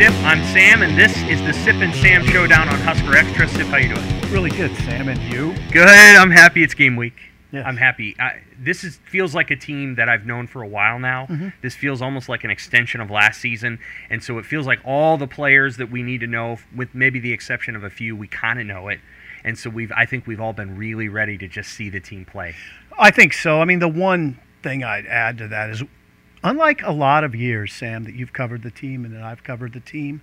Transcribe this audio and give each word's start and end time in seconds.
Sip. 0.00 0.14
I'm 0.24 0.42
Sam, 0.46 0.80
and 0.80 0.96
this 0.96 1.14
is 1.24 1.42
the 1.42 1.52
Sip 1.52 1.74
and 1.74 1.94
Sam 1.94 2.24
Showdown 2.24 2.70
on 2.70 2.80
Husker 2.80 3.14
Extra. 3.14 3.46
Sip, 3.46 3.66
how 3.66 3.76
you 3.76 3.94
doing? 3.94 4.32
Really 4.32 4.48
good, 4.48 4.74
Sam, 4.76 5.10
and 5.10 5.20
you? 5.30 5.54
Good. 5.70 5.86
I'm 5.86 6.30
happy 6.30 6.62
it's 6.62 6.72
game 6.72 6.96
week. 6.96 7.12
Yes. 7.52 7.66
I'm 7.66 7.76
happy. 7.76 8.16
I, 8.18 8.40
this 8.58 8.82
is 8.82 8.96
feels 9.04 9.34
like 9.34 9.50
a 9.50 9.56
team 9.56 9.96
that 9.96 10.08
I've 10.08 10.24
known 10.24 10.46
for 10.46 10.62
a 10.62 10.66
while 10.66 10.98
now. 10.98 11.26
Mm-hmm. 11.26 11.48
This 11.60 11.74
feels 11.74 12.00
almost 12.00 12.30
like 12.30 12.44
an 12.44 12.50
extension 12.50 13.02
of 13.02 13.10
last 13.10 13.42
season, 13.42 13.78
and 14.08 14.24
so 14.24 14.38
it 14.38 14.46
feels 14.46 14.66
like 14.66 14.78
all 14.86 15.18
the 15.18 15.26
players 15.26 15.76
that 15.76 15.90
we 15.90 16.02
need 16.02 16.20
to 16.20 16.26
know, 16.26 16.56
with 16.74 16.94
maybe 16.94 17.20
the 17.20 17.34
exception 17.34 17.76
of 17.76 17.84
a 17.84 17.90
few, 17.90 18.16
we 18.16 18.26
kind 18.26 18.58
of 18.58 18.64
know 18.64 18.88
it. 18.88 19.00
And 19.44 19.58
so 19.58 19.68
we've, 19.68 19.92
I 19.94 20.06
think 20.06 20.26
we've 20.26 20.40
all 20.40 20.54
been 20.54 20.78
really 20.78 21.10
ready 21.10 21.36
to 21.36 21.46
just 21.46 21.72
see 21.72 21.90
the 21.90 22.00
team 22.00 22.24
play. 22.24 22.54
I 22.98 23.10
think 23.10 23.34
so. 23.34 23.60
I 23.60 23.66
mean, 23.66 23.80
the 23.80 23.88
one 23.88 24.40
thing 24.62 24.82
I'd 24.82 25.04
add 25.04 25.36
to 25.36 25.48
that 25.48 25.68
is, 25.68 25.82
unlike 26.42 26.82
a 26.82 26.92
lot 26.92 27.24
of 27.24 27.34
years, 27.34 27.72
Sam, 27.72 28.04
that 28.04 28.14
you've 28.14 28.32
covered 28.32 28.62
the 28.62 28.70
team 28.70 29.04
and 29.04 29.14
that 29.14 29.22
I've 29.22 29.44
covered 29.44 29.72
the 29.72 29.80
team, 29.80 30.22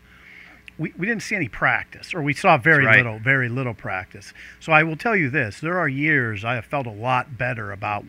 we, 0.77 0.93
we 0.97 1.07
didn't 1.07 1.23
see 1.23 1.35
any 1.35 1.47
practice, 1.47 2.13
or 2.13 2.21
we 2.21 2.33
saw 2.33 2.57
very 2.57 2.85
right. 2.85 2.97
little, 2.97 3.19
very 3.19 3.49
little 3.49 3.73
practice. 3.73 4.33
So 4.59 4.71
I 4.71 4.83
will 4.83 4.97
tell 4.97 5.15
you 5.15 5.29
this: 5.29 5.59
there 5.59 5.77
are 5.79 5.87
years 5.87 6.45
I 6.45 6.55
have 6.55 6.65
felt 6.65 6.85
a 6.85 6.91
lot 6.91 7.37
better 7.37 7.71
about 7.71 8.05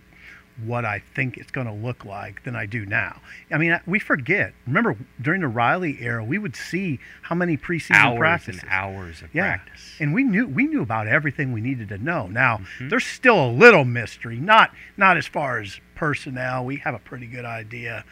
what 0.64 0.84
I 0.84 1.02
think 1.14 1.36
it's 1.36 1.50
going 1.50 1.66
to 1.68 1.72
look 1.72 2.04
like 2.04 2.42
than 2.44 2.56
I 2.56 2.66
do 2.66 2.84
now. 2.84 3.20
I 3.52 3.58
mean, 3.58 3.78
we 3.86 3.98
forget. 3.98 4.52
Remember, 4.66 4.96
during 5.22 5.40
the 5.40 5.48
Riley 5.48 5.98
era, 6.00 6.24
we 6.24 6.38
would 6.38 6.56
see 6.56 6.98
how 7.22 7.34
many 7.36 7.56
preseason 7.56 7.92
hours 7.96 8.18
practices. 8.18 8.62
and 8.62 8.70
hours 8.70 9.22
of 9.22 9.32
Yeah, 9.34 9.56
practice. 9.58 9.94
and 10.00 10.12
we 10.12 10.24
knew 10.24 10.46
we 10.48 10.66
knew 10.66 10.82
about 10.82 11.06
everything 11.06 11.52
we 11.52 11.60
needed 11.60 11.88
to 11.90 11.98
know. 11.98 12.26
Now 12.26 12.58
Mm-hmm. 12.58 12.88
there's 12.88 13.06
still 13.06 13.46
a 13.46 13.50
little 13.52 13.84
mystery, 13.84 14.36
not 14.36 14.72
not 14.96 15.16
as 15.16 15.26
far 15.26 15.58
as 15.60 15.80
personnel. 15.94 16.64
We 16.64 16.76
have 16.78 16.94
a 16.94 16.98
pretty 16.98 17.26
good 17.26 17.44
idea, 17.44 18.04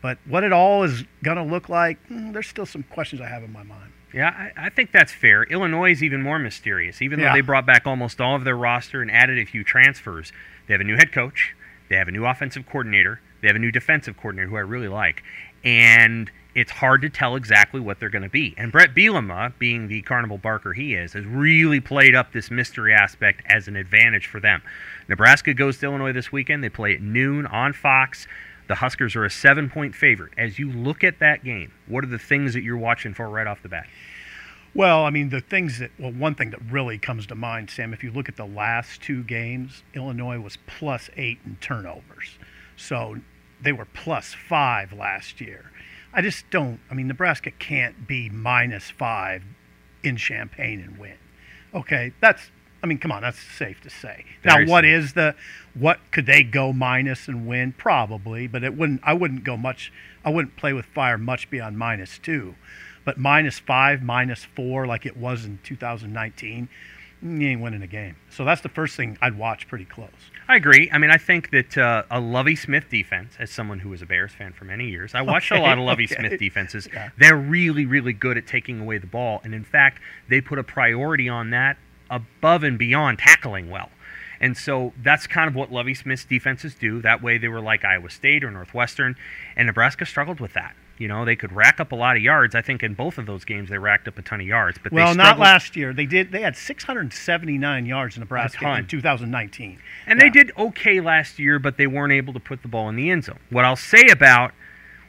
but 0.00 0.18
what 0.26 0.42
it 0.44 0.52
all 0.52 0.84
is 0.84 1.04
going 1.22 1.36
to 1.36 1.42
look 1.42 1.68
like, 1.68 1.98
mm, 2.08 2.32
there's 2.32 2.46
still 2.48 2.66
some 2.66 2.82
questions 2.84 3.20
I 3.20 3.26
have 3.26 3.42
in 3.42 3.52
my 3.52 3.62
mind. 3.62 3.92
Yeah, 4.14 4.28
I, 4.56 4.66
I 4.66 4.68
think 4.70 4.90
that's 4.90 5.12
fair. 5.12 5.44
Illinois 5.44 5.92
is 5.92 6.02
even 6.02 6.22
more 6.22 6.38
mysterious. 6.38 7.00
Even 7.02 7.18
though 7.20 7.26
Yeah. 7.26 7.34
they 7.34 7.42
brought 7.42 7.64
back 7.66 7.86
almost 7.86 8.20
all 8.20 8.34
of 8.36 8.44
their 8.44 8.56
roster 8.56 9.02
and 9.02 9.10
added 9.10 9.38
a 9.38 9.44
few 9.44 9.62
transfers, 9.62 10.32
they 10.66 10.74
have 10.74 10.80
a 10.80 10.84
new 10.84 10.96
head 10.96 11.12
coach, 11.12 11.54
they 11.90 11.96
have 11.96 12.08
a 12.08 12.12
new 12.12 12.24
offensive 12.24 12.64
coordinator, 12.66 13.20
they 13.42 13.48
have 13.48 13.56
a 13.56 13.60
new 13.60 13.70
defensive 13.70 14.16
coordinator 14.16 14.48
who 14.48 14.56
I 14.56 14.60
really 14.60 14.88
like, 14.88 15.22
and 15.62 16.30
it's 16.54 16.70
hard 16.70 17.02
to 17.02 17.10
tell 17.10 17.36
exactly 17.36 17.80
what 17.80 18.00
they're 18.00 18.10
going 18.10 18.22
to 18.22 18.28
be. 18.28 18.54
And 18.56 18.72
Brett 18.72 18.94
Bielema, 18.94 19.52
being 19.58 19.88
the 19.88 20.02
Carnival 20.02 20.38
Barker 20.38 20.72
he 20.72 20.94
is, 20.94 21.12
has 21.12 21.24
really 21.24 21.80
played 21.80 22.14
up 22.14 22.32
this 22.32 22.50
mystery 22.50 22.92
aspect 22.92 23.42
as 23.46 23.68
an 23.68 23.76
advantage 23.76 24.26
for 24.26 24.40
them. 24.40 24.62
Nebraska 25.08 25.54
goes 25.54 25.78
to 25.78 25.86
Illinois 25.86 26.12
this 26.12 26.32
weekend. 26.32 26.64
They 26.64 26.68
play 26.68 26.94
at 26.94 27.02
noon 27.02 27.46
on 27.46 27.72
Fox. 27.72 28.26
The 28.68 28.76
Huskers 28.76 29.16
are 29.16 29.24
a 29.24 29.30
seven-point 29.30 29.94
favorite. 29.94 30.32
As 30.36 30.58
you 30.58 30.70
look 30.72 31.04
at 31.04 31.18
that 31.20 31.44
game, 31.44 31.72
what 31.86 32.04
are 32.04 32.08
the 32.08 32.18
things 32.18 32.54
that 32.54 32.62
you're 32.62 32.76
watching 32.76 33.14
for 33.14 33.28
right 33.28 33.46
off 33.46 33.62
the 33.62 33.68
bat? 33.68 33.86
Well, 34.72 35.04
I 35.04 35.10
mean, 35.10 35.30
the 35.30 35.40
things 35.40 35.78
that, 35.80 35.90
well, 35.98 36.12
one 36.12 36.34
thing 36.36 36.50
that 36.50 36.60
really 36.70 36.96
comes 36.96 37.26
to 37.26 37.34
mind, 37.34 37.70
Sam, 37.70 37.92
if 37.92 38.04
you 38.04 38.12
look 38.12 38.28
at 38.28 38.36
the 38.36 38.46
last 38.46 39.02
two 39.02 39.24
games, 39.24 39.82
Illinois 39.94 40.38
was 40.38 40.58
plus 40.66 41.10
eight 41.16 41.38
in 41.44 41.56
turnovers. 41.60 42.38
So 42.76 43.16
they 43.60 43.72
were 43.72 43.84
plus 43.84 44.34
five 44.34 44.92
last 44.92 45.40
year. 45.40 45.72
I 46.12 46.22
just 46.22 46.48
don't, 46.50 46.80
I 46.90 46.94
mean, 46.94 47.08
Nebraska 47.08 47.50
can't 47.50 48.06
be 48.06 48.28
minus 48.30 48.90
five 48.90 49.42
in 50.02 50.16
Champaign 50.16 50.80
and 50.80 50.98
win. 50.98 51.18
Okay, 51.74 52.12
that's, 52.20 52.50
I 52.82 52.86
mean, 52.86 52.98
come 52.98 53.12
on, 53.12 53.22
that's 53.22 53.38
safe 53.38 53.80
to 53.82 53.90
say. 53.90 54.24
Very 54.42 54.64
now, 54.64 54.72
what 54.72 54.84
safe. 54.84 55.04
is 55.04 55.12
the, 55.12 55.34
what 55.74 55.98
could 56.10 56.26
they 56.26 56.42
go 56.42 56.72
minus 56.72 57.28
and 57.28 57.46
win? 57.46 57.72
Probably, 57.72 58.46
but 58.46 58.64
it 58.64 58.76
wouldn't, 58.76 59.00
I 59.04 59.12
wouldn't 59.14 59.44
go 59.44 59.56
much, 59.56 59.92
I 60.24 60.30
wouldn't 60.30 60.56
play 60.56 60.72
with 60.72 60.86
fire 60.86 61.18
much 61.18 61.50
beyond 61.50 61.76
minus 61.76 62.18
two. 62.18 62.54
But 63.10 63.18
minus 63.18 63.58
five, 63.58 64.04
minus 64.04 64.44
four, 64.54 64.86
like 64.86 65.04
it 65.04 65.16
was 65.16 65.44
in 65.44 65.58
2019, 65.64 66.68
you 67.20 67.48
ain't 67.48 67.60
winning 67.60 67.82
a 67.82 67.88
game. 67.88 68.14
So 68.30 68.44
that's 68.44 68.60
the 68.60 68.68
first 68.68 68.96
thing 68.96 69.18
I'd 69.20 69.36
watch 69.36 69.66
pretty 69.66 69.84
close. 69.84 70.10
I 70.46 70.54
agree. 70.54 70.88
I 70.92 70.98
mean, 70.98 71.10
I 71.10 71.16
think 71.16 71.50
that 71.50 71.76
uh, 71.76 72.04
a 72.08 72.20
Lovie 72.20 72.54
Smith 72.54 72.84
defense, 72.88 73.32
as 73.40 73.50
someone 73.50 73.80
who 73.80 73.88
was 73.88 74.00
a 74.00 74.06
Bears 74.06 74.30
fan 74.30 74.52
for 74.52 74.64
many 74.64 74.88
years, 74.88 75.12
I 75.12 75.22
watched 75.22 75.50
a 75.50 75.60
lot 75.60 75.76
of 75.76 75.82
Lovie 75.82 76.04
okay. 76.12 76.14
Smith 76.14 76.38
defenses. 76.38 76.86
Yeah. 76.92 77.08
They're 77.18 77.36
really, 77.36 77.84
really 77.84 78.12
good 78.12 78.38
at 78.38 78.46
taking 78.46 78.78
away 78.78 78.98
the 78.98 79.08
ball. 79.08 79.40
And 79.42 79.56
in 79.56 79.64
fact, 79.64 80.00
they 80.28 80.40
put 80.40 80.60
a 80.60 80.62
priority 80.62 81.28
on 81.28 81.50
that 81.50 81.78
above 82.10 82.62
and 82.62 82.78
beyond 82.78 83.18
tackling 83.18 83.70
well. 83.70 83.90
And 84.40 84.56
so 84.56 84.92
that's 85.02 85.26
kind 85.26 85.48
of 85.48 85.56
what 85.56 85.72
Lovie 85.72 85.94
Smith's 85.94 86.24
defenses 86.24 86.76
do. 86.76 87.02
That 87.02 87.24
way 87.24 87.38
they 87.38 87.48
were 87.48 87.60
like 87.60 87.84
Iowa 87.84 88.08
State 88.08 88.44
or 88.44 88.52
Northwestern, 88.52 89.16
and 89.56 89.66
Nebraska 89.66 90.06
struggled 90.06 90.38
with 90.38 90.52
that. 90.52 90.76
You 91.00 91.08
know, 91.08 91.24
they 91.24 91.34
could 91.34 91.50
rack 91.52 91.80
up 91.80 91.92
a 91.92 91.96
lot 91.96 92.16
of 92.16 92.22
yards. 92.22 92.54
I 92.54 92.60
think 92.60 92.82
in 92.82 92.92
both 92.92 93.16
of 93.16 93.24
those 93.24 93.46
games 93.46 93.70
they 93.70 93.78
racked 93.78 94.06
up 94.06 94.18
a 94.18 94.22
ton 94.22 94.38
of 94.42 94.46
yards. 94.46 94.78
But 94.82 94.92
Well, 94.92 95.12
they 95.14 95.16
not 95.16 95.38
last 95.38 95.74
year. 95.74 95.94
They 95.94 96.04
did. 96.04 96.30
They 96.30 96.42
had 96.42 96.54
679 96.56 97.86
yards 97.86 98.16
in 98.16 98.20
Nebraska 98.20 98.76
in 98.76 98.86
2019. 98.86 99.78
And 100.06 100.18
Yeah. 100.18 100.24
they 100.26 100.30
did 100.30 100.52
okay 100.58 101.00
last 101.00 101.38
year, 101.38 101.58
but 101.58 101.78
they 101.78 101.86
weren't 101.86 102.12
able 102.12 102.34
to 102.34 102.40
put 102.40 102.60
the 102.60 102.68
ball 102.68 102.90
in 102.90 102.96
the 102.96 103.10
end 103.10 103.24
zone. 103.24 103.38
What 103.48 103.64
I'll 103.64 103.76
say 103.76 104.08
about 104.08 104.52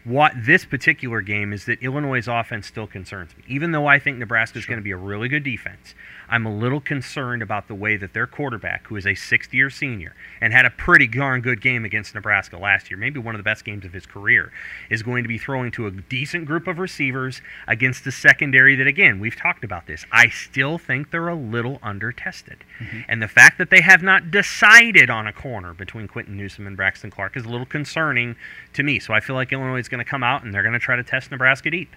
what 0.05 0.33
this 0.35 0.63
particular 0.65 1.21
game 1.21 1.51
is 1.53 1.65
that 1.65 1.83
Illinois' 1.83 2.25
offense 2.27 2.67
still 2.67 2.87
concerns 2.87 3.35
me. 3.37 3.43
Even 3.47 3.71
though 3.71 3.85
I 3.85 3.99
think 3.99 4.17
Nebraska 4.17 4.57
is 4.59 4.65
going 4.65 4.79
to 4.79 4.83
be 4.83 4.91
a 4.91 4.97
really 4.97 5.27
good 5.27 5.43
defense, 5.43 5.93
I'm 6.31 6.45
a 6.45 6.55
little 6.55 6.79
concerned 6.79 7.41
about 7.41 7.67
the 7.67 7.75
way 7.75 7.97
that 7.97 8.13
their 8.13 8.25
quarterback, 8.25 8.87
who 8.87 8.95
is 8.95 9.05
a 9.05 9.15
sixth 9.15 9.53
year 9.53 9.69
senior 9.69 10.15
and 10.39 10.53
had 10.53 10.65
a 10.65 10.69
pretty 10.69 11.05
darn 11.05 11.41
good 11.41 11.59
game 11.59 11.83
against 11.83 12.15
Nebraska 12.15 12.57
last 12.57 12.89
year, 12.89 12.97
maybe 12.97 13.19
one 13.19 13.35
of 13.35 13.39
the 13.39 13.43
best 13.43 13.65
games 13.65 13.83
of 13.83 13.91
his 13.91 14.05
career, 14.05 14.51
is 14.89 15.03
going 15.03 15.23
to 15.23 15.27
be 15.27 15.37
throwing 15.37 15.71
to 15.71 15.87
a 15.87 15.91
decent 15.91 16.45
group 16.45 16.67
of 16.67 16.79
receivers 16.79 17.41
against 17.67 18.07
a 18.07 18.11
secondary 18.11 18.77
that, 18.77 18.87
again, 18.87 19.19
we've 19.19 19.35
talked 19.35 19.65
about 19.65 19.87
this. 19.87 20.05
I 20.09 20.29
still 20.29 20.77
think 20.77 21.11
they're 21.11 21.27
a 21.27 21.35
little 21.35 21.79
under 21.83 22.13
tested. 22.13 22.63
Mm-hmm. 22.79 23.01
And 23.09 23.21
the 23.21 23.27
fact 23.27 23.57
that 23.57 23.69
they 23.69 23.81
have 23.81 24.01
not 24.01 24.31
decided 24.31 25.09
on 25.09 25.27
a 25.27 25.33
corner 25.33 25.73
between 25.73 26.07
Quinton 26.07 26.37
Newsome 26.37 26.65
and 26.65 26.77
Braxton 26.77 27.11
Clark 27.11 27.35
is 27.35 27.43
a 27.43 27.49
little 27.49 27.65
concerning 27.65 28.37
to 28.71 28.83
me. 28.83 28.99
So 28.99 29.13
I 29.13 29.19
feel 29.19 29.35
like 29.35 29.51
Illinois 29.51 29.79
is 29.79 29.89
going 29.89 30.03
to 30.03 30.09
come 30.09 30.23
out 30.23 30.43
and 30.43 30.53
they're 30.53 30.63
going 30.63 30.73
to 30.73 30.79
try 30.79 30.95
to 30.95 31.03
test 31.03 31.29
Nebraska 31.29 31.69
deep. 31.69 31.93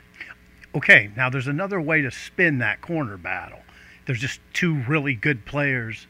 Okay, 0.74 1.10
now 1.16 1.30
there's 1.30 1.46
another 1.46 1.80
way 1.80 2.02
to 2.02 2.10
spin 2.10 2.58
that 2.58 2.80
corner 2.80 3.16
battle. 3.16 3.60
There's 4.06 4.20
just 4.20 4.41
two 4.53 4.82
really 4.88 5.15
good 5.15 5.44
players 5.47 6.06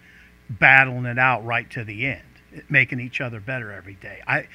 battling 0.50 1.06
it 1.06 1.18
out 1.18 1.44
right 1.44 1.68
to 1.70 1.84
the 1.84 2.06
end, 2.06 2.22
making 2.68 3.00
each 3.00 3.20
other 3.20 3.40
better 3.40 3.72
every 3.72 3.94
day. 3.94 4.20
I 4.26 4.48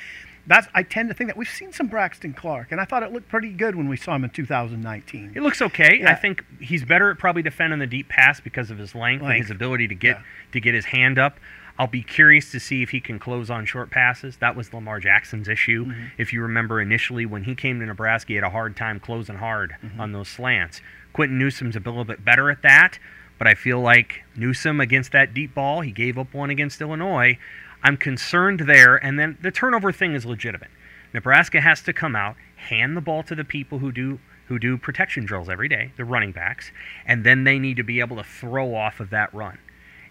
that's 0.47 0.67
I 0.73 0.83
tend 0.83 1.09
to 1.09 1.15
think 1.15 1.29
that 1.29 1.37
we've 1.37 1.49
seen 1.49 1.71
some 1.73 1.87
Braxton 1.87 2.33
Clark, 2.33 2.71
and 2.71 2.79
I 2.81 2.85
thought 2.85 3.03
it 3.03 3.11
looked 3.11 3.27
pretty 3.29 3.49
good 3.51 3.75
when 3.75 3.87
we 3.87 3.97
saw 3.97 4.15
him 4.15 4.23
in 4.23 4.29
2019. 4.29 5.33
It 5.35 5.41
looks 5.41 5.61
okay. 5.61 6.03
I 6.05 6.15
think 6.15 6.43
he's 6.59 6.83
better 6.83 7.11
at 7.11 7.17
probably 7.17 7.41
defending 7.41 7.79
the 7.79 7.87
deep 7.87 8.09
pass 8.09 8.39
because 8.39 8.71
of 8.71 8.77
his 8.77 8.95
length, 8.95 9.23
and 9.23 9.33
his 9.33 9.51
ability 9.51 9.87
to 9.89 9.95
get 9.95 10.17
Yeah. 10.17 10.23
to 10.53 10.59
get 10.59 10.73
his 10.73 10.85
hand 10.85 11.19
up. 11.19 11.39
I'll 11.77 11.87
be 11.87 12.03
curious 12.03 12.51
to 12.51 12.59
see 12.59 12.83
if 12.83 12.89
he 12.89 12.99
can 12.99 13.19
close 13.19 13.49
on 13.49 13.65
short 13.65 13.89
passes. 13.89 14.35
That 14.37 14.53
was 14.57 14.73
Lamar 14.73 14.99
Jackson's 14.99 15.47
issue. 15.47 15.85
Mm-hmm. 15.85 16.03
If 16.17 16.33
you 16.33 16.41
remember 16.41 16.81
initially 16.81 17.25
when 17.25 17.45
he 17.45 17.55
came 17.55 17.79
to 17.79 17.85
Nebraska, 17.85 18.27
he 18.29 18.35
had 18.35 18.43
a 18.43 18.49
hard 18.49 18.75
time 18.75 18.99
closing 18.99 19.37
hard 19.37 19.75
Mm-hmm. 19.81 20.01
on 20.01 20.11
those 20.11 20.27
slants. 20.27 20.81
Quinton 21.13 21.37
Newsome's 21.39 21.75
a 21.77 21.79
little 21.79 22.03
bit 22.03 22.25
better 22.25 22.49
at 22.51 22.61
that, 22.63 22.99
but 23.39 23.47
I 23.47 23.55
feel 23.55 23.79
like 23.79 24.23
Newsome 24.35 24.79
against 24.79 25.13
that 25.13 25.33
deep 25.33 25.55
ball, 25.55 25.81
he 25.81 25.91
gave 25.91 26.19
up 26.19 26.33
one 26.33 26.51
against 26.51 26.81
Illinois. 26.81 27.39
I'm 27.81 27.97
concerned 27.97 28.59
there, 28.61 28.97
and 28.97 29.17
then 29.17 29.37
the 29.41 29.49
turnover 29.49 29.91
thing 29.91 30.13
is 30.13 30.25
legitimate. 30.25 30.69
Nebraska 31.13 31.61
has 31.61 31.81
to 31.83 31.93
come 31.93 32.15
out, 32.15 32.35
hand 32.55 32.95
the 32.95 33.01
ball 33.01 33.23
to 33.23 33.33
the 33.33 33.45
people 33.45 33.79
who 33.79 33.91
do 33.91 34.19
who 34.47 34.59
do 34.59 34.77
protection 34.77 35.25
drills 35.25 35.47
every 35.47 35.69
day, 35.69 35.91
the 35.95 36.03
running 36.03 36.31
backs, 36.31 36.71
and 37.05 37.23
then 37.23 37.43
they 37.43 37.59
need 37.59 37.77
to 37.77 37.83
be 37.83 37.99
able 37.99 38.17
to 38.17 38.23
throw 38.23 38.73
off 38.73 38.99
of 38.99 39.11
that 39.11 39.31
run. 39.31 39.59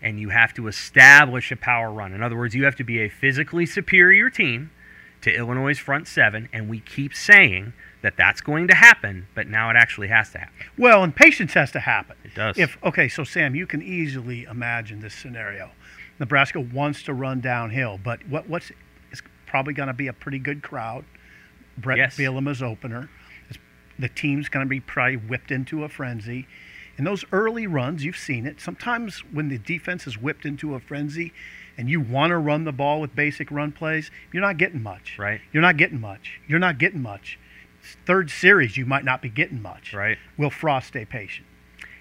And 0.01 0.21
you 0.21 0.29
have 0.29 0.55
to 0.55 0.69
establish 0.69 1.51
a 1.51 1.57
power 1.57 1.91
run. 1.91 2.13
In 2.15 2.23
other 2.23 2.37
words, 2.37 2.55
you 2.55 2.65
have 2.65 2.77
to 2.77 2.85
be 2.85 3.01
a 3.01 3.09
physically 3.09 3.67
superior 3.67 4.31
team 4.31 4.71
to 5.23 5.35
Illinois' 5.35 5.79
front 5.79 6.07
seven, 6.07 6.49
and 6.53 6.69
we 6.69 6.81
keep 6.81 7.15
saying 7.15 7.73
that 8.03 8.17
that's 8.17 8.41
going 8.41 8.69
to 8.69 8.75
happen, 8.75 9.27
but 9.35 9.49
now 9.49 9.71
it 9.71 9.77
actually 9.77 10.09
has 10.09 10.31
to 10.31 10.39
happen. 10.39 10.55
Well, 10.77 11.03
and 11.03 11.15
patience 11.15 11.55
has 11.55 11.73
to 11.73 11.81
happen. 11.81 12.17
It 12.25 12.35
does. 12.35 12.59
If 12.59 12.79
okay, 12.85 13.09
so 13.09 13.25
Sam, 13.25 13.55
you 13.55 13.67
can 13.67 13.83
easily 13.83 14.45
imagine 14.45 15.01
this 15.01 15.15
scenario. 15.15 15.71
Nebraska 16.21 16.61
wants 16.61 17.03
to 17.05 17.15
run 17.15 17.41
downhill, 17.41 17.99
but 18.03 18.27
what 18.29 18.49
what's 18.49 18.71
it's 19.11 19.23
probably 19.47 19.75
going 19.75 19.89
to 19.89 19.95
be 19.95 20.07
a 20.07 20.13
pretty 20.13 20.39
good 20.39 20.63
crowd. 20.63 21.05
Brett 21.77 21.99
Yes. 21.99 22.17
Bielema's 22.17 22.63
opener. 22.63 23.09
It's, 23.49 23.59
the 23.99 24.09
team's 24.09 24.49
going 24.49 24.67
to 24.67 24.69
be 24.69 24.81
probably 24.81 25.17
whipped 25.17 25.51
into 25.51 25.85
a 25.85 25.89
frenzy. 25.89 26.47
In 26.97 27.05
those 27.05 27.25
early 27.31 27.67
runs, 27.69 28.05
you've 28.05 28.17
seen 28.17 28.47
it. 28.47 28.61
Sometimes 28.61 29.21
when 29.33 29.49
the 29.49 29.59
defense 29.59 30.07
is 30.07 30.19
whipped 30.19 30.45
into 30.45 30.75
a 30.75 30.81
frenzy, 30.81 31.33
and 31.79 31.89
you 31.89 32.01
want 32.01 32.33
to 32.33 32.37
run 32.37 32.65
the 32.65 32.73
ball 32.73 33.01
with 33.01 33.15
basic 33.15 33.51
run 33.51 33.73
plays, 33.73 34.11
you're 34.33 34.43
not 34.43 34.59
getting 34.59 34.83
much. 34.83 35.17
Right. 35.19 35.41
You're 35.53 35.63
not 35.63 35.77
getting 35.77 36.01
much. 36.01 36.41
You're 36.49 36.59
not 36.59 36.79
getting 36.79 37.01
much. 37.01 37.39
Third 38.05 38.31
series, 38.31 38.77
you 38.77 38.85
might 38.85 39.05
not 39.05 39.23
be 39.23 39.31
getting 39.31 39.63
much. 39.63 39.95
Right. 39.95 40.19
Will 40.37 40.51
Frost 40.51 40.89
stay 40.89 41.05
patient? 41.05 41.47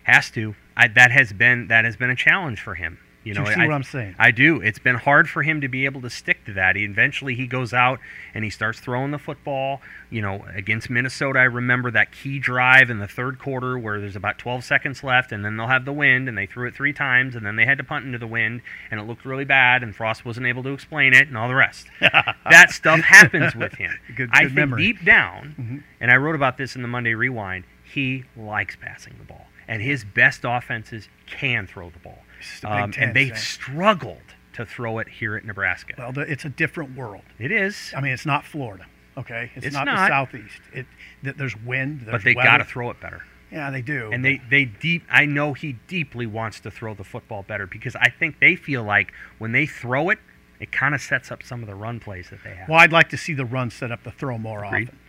Has 0.04 0.32
to. 0.32 0.56
I, 0.76 0.88
that 0.90 1.12
has 1.12 1.32
been 1.32 1.68
that 1.68 1.86
has 1.86 1.96
been 1.96 2.10
a 2.10 2.16
challenge 2.16 2.60
for 2.60 2.76
him. 2.76 2.98
You 3.28 3.34
Do 3.34 3.42
know, 3.42 3.50
you 3.50 3.56
see 3.56 3.62
I, 3.62 3.68
what 3.68 3.74
I'm 3.74 3.84
saying? 3.84 4.16
I 4.18 4.32
do. 4.32 4.62
It's 4.62 4.80
been 4.80 4.96
hard 4.96 5.30
for 5.30 5.44
him 5.44 5.60
to 5.62 5.68
be 5.68 5.84
able 5.86 6.00
to 6.02 6.10
stick 6.10 6.46
to 6.46 6.54
that. 6.54 6.76
He 6.78 6.84
eventually 6.86 7.36
he 7.36 7.46
goes 7.46 7.74
out 7.74 8.00
and 8.34 8.44
he 8.46 8.50
starts 8.50 8.80
throwing 8.80 9.12
the 9.12 9.18
football. 9.20 9.82
You 10.10 10.22
know, 10.22 10.46
against 10.56 10.90
Minnesota, 10.90 11.40
I 11.40 11.44
remember 11.44 11.92
that 11.92 12.14
key 12.14 12.40
drive 12.40 12.90
in 12.90 13.00
the 13.00 13.08
third 13.08 13.38
quarter 13.40 13.78
where 13.78 14.00
there's 14.00 14.16
about 14.16 14.38
12 14.38 14.64
seconds 14.64 15.04
left, 15.04 15.34
and 15.34 15.44
then 15.44 15.58
they'll 15.58 15.68
have 15.68 15.84
the 15.84 15.92
wind, 15.92 16.30
and 16.30 16.38
they 16.38 16.46
threw 16.46 16.68
it 16.70 16.74
three 16.76 16.94
times, 16.94 17.36
and 17.36 17.46
then 17.46 17.58
they 17.58 17.66
had 17.66 17.78
to 17.80 17.84
punt 17.84 18.06
into 18.06 18.18
the 18.18 18.28
wind, 18.28 18.62
and 18.90 19.00
it 19.02 19.04
looked 19.04 19.26
really 19.26 19.44
bad, 19.44 19.84
and 19.84 19.94
Frost 19.94 20.24
wasn't 20.24 20.48
able 20.48 20.64
to 20.64 20.70
explain 20.70 21.14
it, 21.14 21.28
and 21.28 21.38
all 21.38 21.50
the 21.50 21.56
rest. 21.56 21.88
that 22.00 22.68
stuff 22.72 23.02
happens 23.02 23.54
with 23.56 23.74
him. 23.74 23.92
Good- 24.16 24.30
I 24.32 24.44
good 24.44 24.48
think 24.48 24.56
memory. 24.56 24.82
deep 24.84 25.04
down, 25.04 25.56
Mhm. 25.60 25.84
and 26.00 26.10
I 26.12 26.16
wrote 26.16 26.36
about 26.36 26.58
this 26.58 26.76
in 26.78 26.82
the 26.82 26.88
Monday 26.88 27.14
Rewind. 27.14 27.66
He 27.84 28.24
likes 28.38 28.78
passing 28.78 29.16
the 29.18 29.26
ball, 29.26 29.48
and 29.68 29.82
his 29.82 30.06
best 30.06 30.42
offenses 30.46 31.10
can 31.26 31.68
throw 31.68 31.90
the 31.90 32.00
ball. 32.00 32.20
The 32.62 32.72
Um, 32.72 32.92
Ten, 32.92 33.04
and 33.10 33.16
they've 33.16 33.38
struggled 33.38 34.22
to 34.54 34.66
throw 34.66 35.00
it 35.00 35.08
here 35.08 35.36
at 35.36 35.46
Nebraska. 35.46 35.94
Well, 35.98 36.12
the, 36.12 36.22
it's 36.22 36.46
a 36.46 36.50
different 36.50 36.96
world. 36.96 37.24
It 37.40 37.52
is, 37.52 37.94
I 37.96 38.02
mean, 38.02 38.12
it's 38.14 38.26
not 38.26 38.46
Florida. 38.46 38.86
Okay, 39.18 39.52
it's, 39.56 39.66
It's 39.68 39.76
not, 39.76 39.86
not. 39.86 39.96
the 39.96 40.08
southeast. 40.08 40.62
It 40.74 40.86
th- 41.24 41.36
there's 41.38 41.56
wind. 41.58 42.02
There's 42.02 42.12
but 42.12 42.24
they 42.24 42.34
got 42.36 42.58
to 42.58 42.64
throw 42.64 42.90
it 42.92 43.00
better. 43.00 43.24
Yeah, 43.52 43.72
they 43.72 43.82
do. 43.82 44.12
And 44.12 44.24
they, 44.26 44.42
they 44.50 44.66
deep. 44.66 45.04
I 45.10 45.26
know 45.26 45.54
he 45.54 45.74
deeply 45.88 46.26
wants 46.28 46.60
to 46.62 46.72
throw 46.72 46.94
the 46.94 47.04
football 47.04 47.44
better 47.44 47.66
because 47.66 47.96
I 47.96 48.10
think 48.10 48.40
they 48.40 48.56
feel 48.56 48.84
like 48.84 49.12
when 49.38 49.54
they 49.54 49.66
throw 49.66 50.10
it, 50.10 50.20
it 50.60 50.72
kind 50.72 50.94
of 50.94 51.02
sets 51.02 51.32
up 51.32 51.42
some 51.44 51.62
of 51.62 51.68
the 51.68 51.74
run 51.76 52.00
plays 52.00 52.30
that 52.30 52.44
they 52.44 52.54
have. 52.56 52.68
Well, 52.70 52.80
I'd 52.80 52.92
like 52.92 53.10
to 53.10 53.18
see 53.18 53.34
the 53.34 53.46
run 53.46 53.70
set 53.72 53.92
up 53.92 54.04
to 54.04 54.12
throw 54.12 54.38
more 54.38 54.64
Agreed. 54.64 54.90
often. 54.90 55.00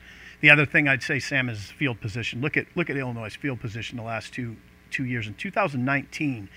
The 0.40 0.50
other 0.50 0.64
thing 0.66 0.86
I'd 0.88 1.02
say, 1.02 1.18
Sam, 1.18 1.48
is 1.48 1.70
field 1.72 2.00
position. 2.00 2.40
Look 2.40 2.56
at 2.56 2.66
look 2.76 2.88
at 2.88 2.96
Illinois' 2.96 3.34
field 3.36 3.60
position 3.60 3.96
the 3.98 4.04
last 4.04 4.32
two 4.32 4.56
two 4.90 5.04
years. 5.04 5.26
In 5.26 5.34
2019, 5.34 6.48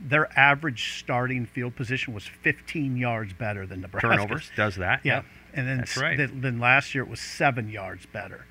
their 0.00 0.28
average 0.38 0.98
starting 0.98 1.44
field 1.46 1.74
position 1.76 2.14
was 2.14 2.24
15 2.26 2.96
yards 2.96 3.32
better 3.32 3.66
than 3.66 3.80
Nebraska. 3.80 4.08
Turnovers 4.08 4.50
does 4.56 4.76
that. 4.76 5.00
Yeah, 5.04 5.16
Yep. 5.16 5.24
and 5.54 5.66
then 5.68 5.84
right. 6.02 6.16
then, 6.16 6.40
then 6.40 6.58
last 6.60 6.94
year 6.94 7.02
it 7.04 7.10
was 7.10 7.20
seven 7.20 7.68
yards 7.68 8.06
better. 8.06 8.44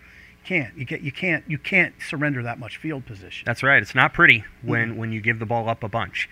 Can't 0.44 0.78
you 0.78 0.86
get 0.86 1.02
you 1.02 1.12
can't 1.12 1.44
you 1.48 1.58
can't 1.58 1.94
surrender 2.10 2.44
that 2.44 2.58
much 2.60 2.78
field 2.78 3.06
position. 3.06 3.44
That's 3.46 3.64
right. 3.64 3.82
It's 3.82 3.96
not 3.96 4.14
pretty 4.14 4.44
when 4.62 4.90
Mm-hmm. 4.92 4.98
when 5.00 5.12
you 5.12 5.22
give 5.22 5.40
the 5.40 5.46
ball 5.46 5.68
up 5.70 5.84
a 5.84 5.90
bunch. 5.90 6.30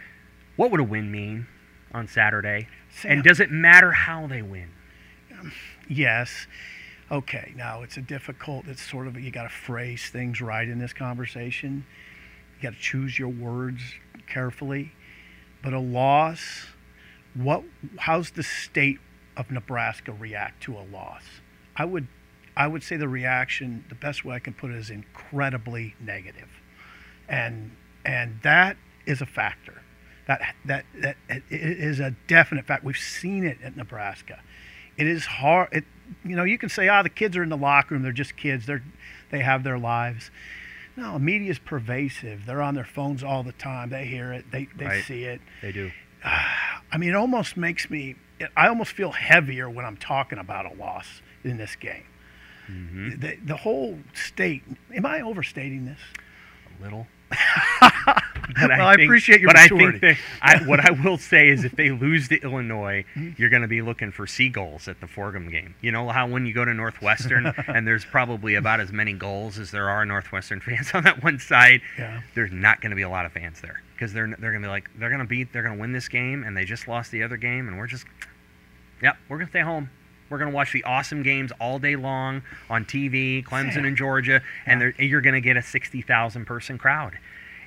What 0.55 0.71
would 0.71 0.79
a 0.79 0.83
win 0.85 1.11
mean 1.11 1.47
on 1.93 2.07
Saturday? 2.07 2.67
Sam- 2.89 3.11
and 3.11 3.23
does 3.23 3.39
it 3.41 3.51
matter 3.51 3.91
how 3.91 4.25
they 4.27 4.41
win? 4.41 4.69
Yes. 5.89 6.47
Okay. 7.11 7.53
Now 7.55 7.83
it's 7.83 7.97
a 7.97 8.01
difficult. 8.01 8.67
It's 8.67 8.81
sort 8.81 9.07
of 9.07 9.19
you 9.19 9.31
got 9.31 9.43
to 9.43 9.49
phrase 9.49 10.09
things 10.09 10.41
right 10.41 10.67
in 10.67 10.79
this 10.79 10.93
conversation. 10.93 11.85
You 12.57 12.63
got 12.69 12.73
to 12.75 12.81
choose 12.81 13.19
your 13.19 13.29
words 13.29 13.81
carefully. 14.27 14.91
But 15.61 15.73
a 15.73 15.79
loss, 15.79 16.67
what? 17.33 17.63
How's 17.97 18.31
the 18.31 18.43
state 18.43 18.99
of 19.35 19.51
Nebraska 19.51 20.11
react 20.11 20.63
to 20.63 20.77
a 20.77 20.85
loss? 20.91 21.23
I 21.75 21.85
would, 21.85 22.07
I 22.55 22.67
would 22.67 22.83
say 22.83 22.97
the 22.97 23.07
reaction. 23.07 23.85
The 23.89 23.95
best 23.95 24.23
way 24.23 24.35
I 24.35 24.39
can 24.39 24.53
put 24.53 24.71
it 24.71 24.77
is 24.77 24.89
incredibly 24.89 25.95
negative, 25.99 26.49
and 27.27 27.71
and 28.05 28.39
that 28.43 28.77
is 29.05 29.21
a 29.21 29.25
factor. 29.25 29.81
That 30.27 30.55
that 30.65 30.85
that 31.01 31.17
is 31.49 31.99
a 31.99 32.15
definite 32.27 32.65
fact. 32.65 32.83
We've 32.83 32.97
seen 32.97 33.43
it 33.43 33.57
at 33.63 33.75
Nebraska 33.75 34.39
it 34.97 35.07
is 35.07 35.25
hard 35.25 35.69
it 35.71 35.83
you 36.23 36.35
know 36.35 36.43
you 36.43 36.57
can 36.57 36.69
say 36.69 36.87
ah 36.87 37.03
the 37.03 37.09
kids 37.09 37.35
are 37.35 37.43
in 37.43 37.49
the 37.49 37.57
locker 37.57 37.93
room 37.93 38.03
they're 38.03 38.11
just 38.11 38.37
kids 38.37 38.65
they're 38.65 38.83
they 39.31 39.39
have 39.39 39.63
their 39.63 39.77
lives 39.77 40.31
no 40.97 41.19
media 41.19 41.51
is 41.51 41.59
pervasive. 41.59 42.45
They're 42.45 42.61
on 42.61 42.73
their 42.75 42.85
phones 42.85 43.23
all 43.23 43.43
the 43.43 43.51
time. 43.53 43.89
They 43.89 44.05
hear 44.05 44.31
it. 44.33 44.49
They, 44.51 44.67
they 44.77 44.85
Right. 44.85 45.03
see 45.03 45.23
it. 45.23 45.41
They 45.61 45.71
do. 45.71 45.91
i 46.23 46.97
mean 46.97 47.09
it 47.09 47.15
almost 47.15 47.55
makes 47.57 47.89
me 47.89 48.15
i 48.57 48.67
almost 48.67 48.91
feel 48.93 49.11
heavier 49.11 49.69
when 49.69 49.85
i'm 49.85 49.97
talking 49.97 50.37
about 50.39 50.65
a 50.65 50.73
loss 50.75 51.21
in 51.43 51.57
this 51.57 51.75
game. 51.75 52.03
Hmm 52.67 53.19
the, 53.19 53.35
the 53.43 53.55
whole 53.57 53.99
state 54.13 54.63
am 54.95 55.05
i 55.05 55.21
overstating 55.21 55.85
this? 55.85 55.99
A 56.79 56.83
little. 56.83 57.07
Well, 58.61 58.87
I 58.87 58.93
appreciate 58.93 59.41
your 59.41 59.49
but 59.53 59.57
maturity. 59.71 59.97
I 59.97 59.99
think 59.99 60.01
that 60.41 60.61
I, 60.61 60.67
what 60.67 60.79
I 60.79 60.91
will 60.91 61.17
say 61.17 61.49
is, 61.49 61.63
if 61.63 61.73
they 61.75 61.91
lose 61.91 62.27
to 62.29 62.39
Illinois, 62.41 63.05
Mm-hmm. 63.15 63.41
you're 63.41 63.49
going 63.49 63.61
to 63.61 63.67
be 63.67 63.81
looking 63.81 64.11
for 64.11 64.27
seagulls 64.27 64.87
at 64.87 64.99
the 65.01 65.07
Fordham 65.07 65.49
game. 65.49 65.75
You 65.81 65.91
know 65.91 66.09
how 66.09 66.27
when 66.27 66.45
you 66.45 66.53
go 66.53 66.63
to 66.65 66.73
Northwestern 66.73 67.47
and 67.67 67.87
there's 67.87 68.05
probably 68.05 68.55
about 68.55 68.79
as 68.79 68.91
many 68.91 69.13
goals 69.13 69.57
as 69.57 69.71
there 69.71 69.89
are 69.89 70.05
Northwestern 70.05 70.59
fans 70.59 70.91
on 70.93 71.03
that 71.03 71.23
one 71.23 71.39
side. 71.39 71.81
Yeah. 71.97 72.21
There's 72.33 72.51
not 72.51 72.81
going 72.81 72.89
to 72.91 72.95
be 72.95 73.01
a 73.03 73.09
lot 73.09 73.25
of 73.25 73.31
fans 73.31 73.61
there 73.61 73.81
because 73.95 74.13
they're 74.13 74.27
they're 74.39 74.51
going 74.51 74.61
to 74.61 74.67
be 74.67 74.71
like 74.71 74.89
they're 74.97 75.09
going 75.09 75.21
to 75.21 75.25
beat 75.27 75.51
they're 75.53 75.63
going 75.63 75.75
to 75.75 75.81
win 75.81 75.91
this 75.93 76.07
game 76.07 76.43
and 76.43 76.55
they 76.55 76.65
just 76.65 76.87
lost 76.87 77.11
the 77.11 77.23
other 77.23 77.37
game 77.37 77.67
and 77.67 77.77
we're 77.77 77.87
just 77.87 78.05
yep 79.01 79.15
we're 79.29 79.37
going 79.37 79.47
to 79.47 79.51
stay 79.51 79.61
home. 79.61 79.89
We're 80.29 80.39
going 80.39 80.49
to 80.49 80.55
watch 80.55 80.73
the 80.73 80.83
awesome 80.85 81.21
games 81.21 81.51
all 81.61 81.77
day 81.77 81.95
long 81.95 82.41
on 82.69 82.83
TV, 82.85 83.45
Clemson 83.45 83.73
Sam. 83.73 83.85
and 83.85 83.95
Georgia, 83.95 84.41
and 84.65 84.81
Yeah. 84.81 85.05
you're 85.05 85.21
going 85.21 85.35
to 85.35 85.41
get 85.41 85.55
a 85.55 85.61
60,000 85.61 86.45
person 86.45 86.79
crowd. 86.79 87.13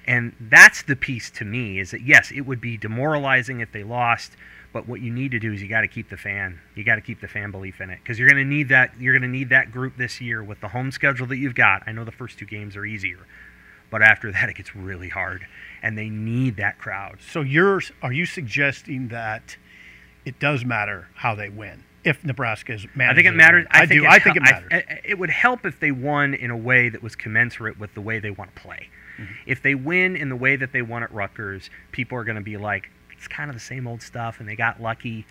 And 0.09 0.33
that's 0.41 0.83
the 0.83 0.97
piece 0.97 1.31
to 1.33 1.45
me 1.45 1.79
is 1.79 1.91
that 1.93 2.01
yes, 2.01 2.33
it 2.33 2.41
would 2.41 2.61
be 2.63 2.77
demoralizing 2.79 3.61
if 3.61 3.71
they 3.73 3.85
lost, 3.85 4.33
but 4.73 4.89
what 4.89 5.01
you 5.03 5.13
need 5.13 5.31
to 5.33 5.39
do 5.39 5.53
is 5.53 5.61
you 5.63 5.69
got 5.69 5.83
to 5.83 5.89
keep 5.89 6.09
the 6.09 6.17
fan. 6.17 6.59
You 6.75 6.83
got 6.83 6.95
to 6.97 7.03
keep 7.03 7.21
the 7.21 7.29
fan 7.29 7.51
belief 7.51 7.81
in 7.83 7.91
it 7.91 7.99
because 8.03 8.19
you're 8.19 8.29
going 8.29 8.43
to 8.43 8.49
need 8.49 8.71
that. 8.71 8.93
You're 8.99 9.13
going 9.13 9.31
to 9.31 9.37
need 9.39 9.51
that 9.51 9.71
group 9.71 9.99
this 9.99 10.19
year 10.21 10.43
with 10.43 10.61
the 10.63 10.69
home 10.69 10.91
schedule 10.93 11.27
that 11.27 11.37
you've 11.37 11.55
got. 11.55 11.83
I 11.87 11.93
know 11.93 12.05
the 12.05 12.11
first 12.13 12.39
two 12.39 12.47
games 12.47 12.75
are 12.75 12.87
easier, 12.87 13.19
but 13.91 14.01
after 14.03 14.33
that 14.33 14.49
it 14.49 14.57
gets 14.57 14.75
really 14.75 15.11
hard, 15.11 15.47
and 15.83 15.97
they 15.99 16.09
need 16.09 16.57
that 16.57 16.79
crowd. 16.79 17.19
so 17.21 17.43
you're 17.43 17.83
are 18.03 18.13
you 18.13 18.25
suggesting 18.25 19.09
that 19.09 19.57
it 20.25 20.39
does 20.41 20.65
matter 20.65 21.09
how 21.17 21.35
they 21.35 21.49
win 21.51 21.85
if 22.05 22.25
nebraska 22.25 22.73
is 22.75 22.87
I 22.99 23.15
think 23.15 23.27
it 23.27 23.35
matters. 23.35 23.67
i, 23.71 23.87
think 23.87 24.01
do 24.01 24.05
it 24.07 24.11
i 24.11 24.19
think 24.19 24.37
it 24.37 24.43
matters 24.43 24.69
I- 24.73 25.01
it 25.05 25.19
would 25.19 25.31
help 25.31 25.65
if 25.67 25.81
they 25.81 25.91
won 25.93 26.33
in 26.35 26.51
a 26.51 26.57
way 26.57 26.89
that 26.89 27.03
was 27.03 27.15
commensurate 27.17 27.79
with 27.79 27.93
the 27.95 28.01
way 28.01 28.19
they 28.21 28.31
want 28.31 28.55
to 28.55 28.61
play. 28.63 28.89
Mm-hmm. 29.19 29.33
If 29.47 29.63
they 29.63 29.75
win 29.75 30.17
in 30.17 30.29
the 30.29 30.37
way 30.37 30.57
that 30.57 30.73
they 30.73 30.83
won 30.83 31.03
at 31.03 31.13
Rutgers, 31.13 31.71
people 31.93 32.17
are 32.19 32.25
going 32.25 32.37
to 32.37 32.43
be 32.43 32.57
like, 32.57 32.91
it's 33.13 33.27
kind 33.29 33.51
of 33.51 33.57
the 33.57 33.61
same 33.61 33.87
old 33.87 34.01
stuff, 34.03 34.39
and 34.41 34.49
they 34.49 34.55
got 34.57 34.81
lucky, 34.81 35.27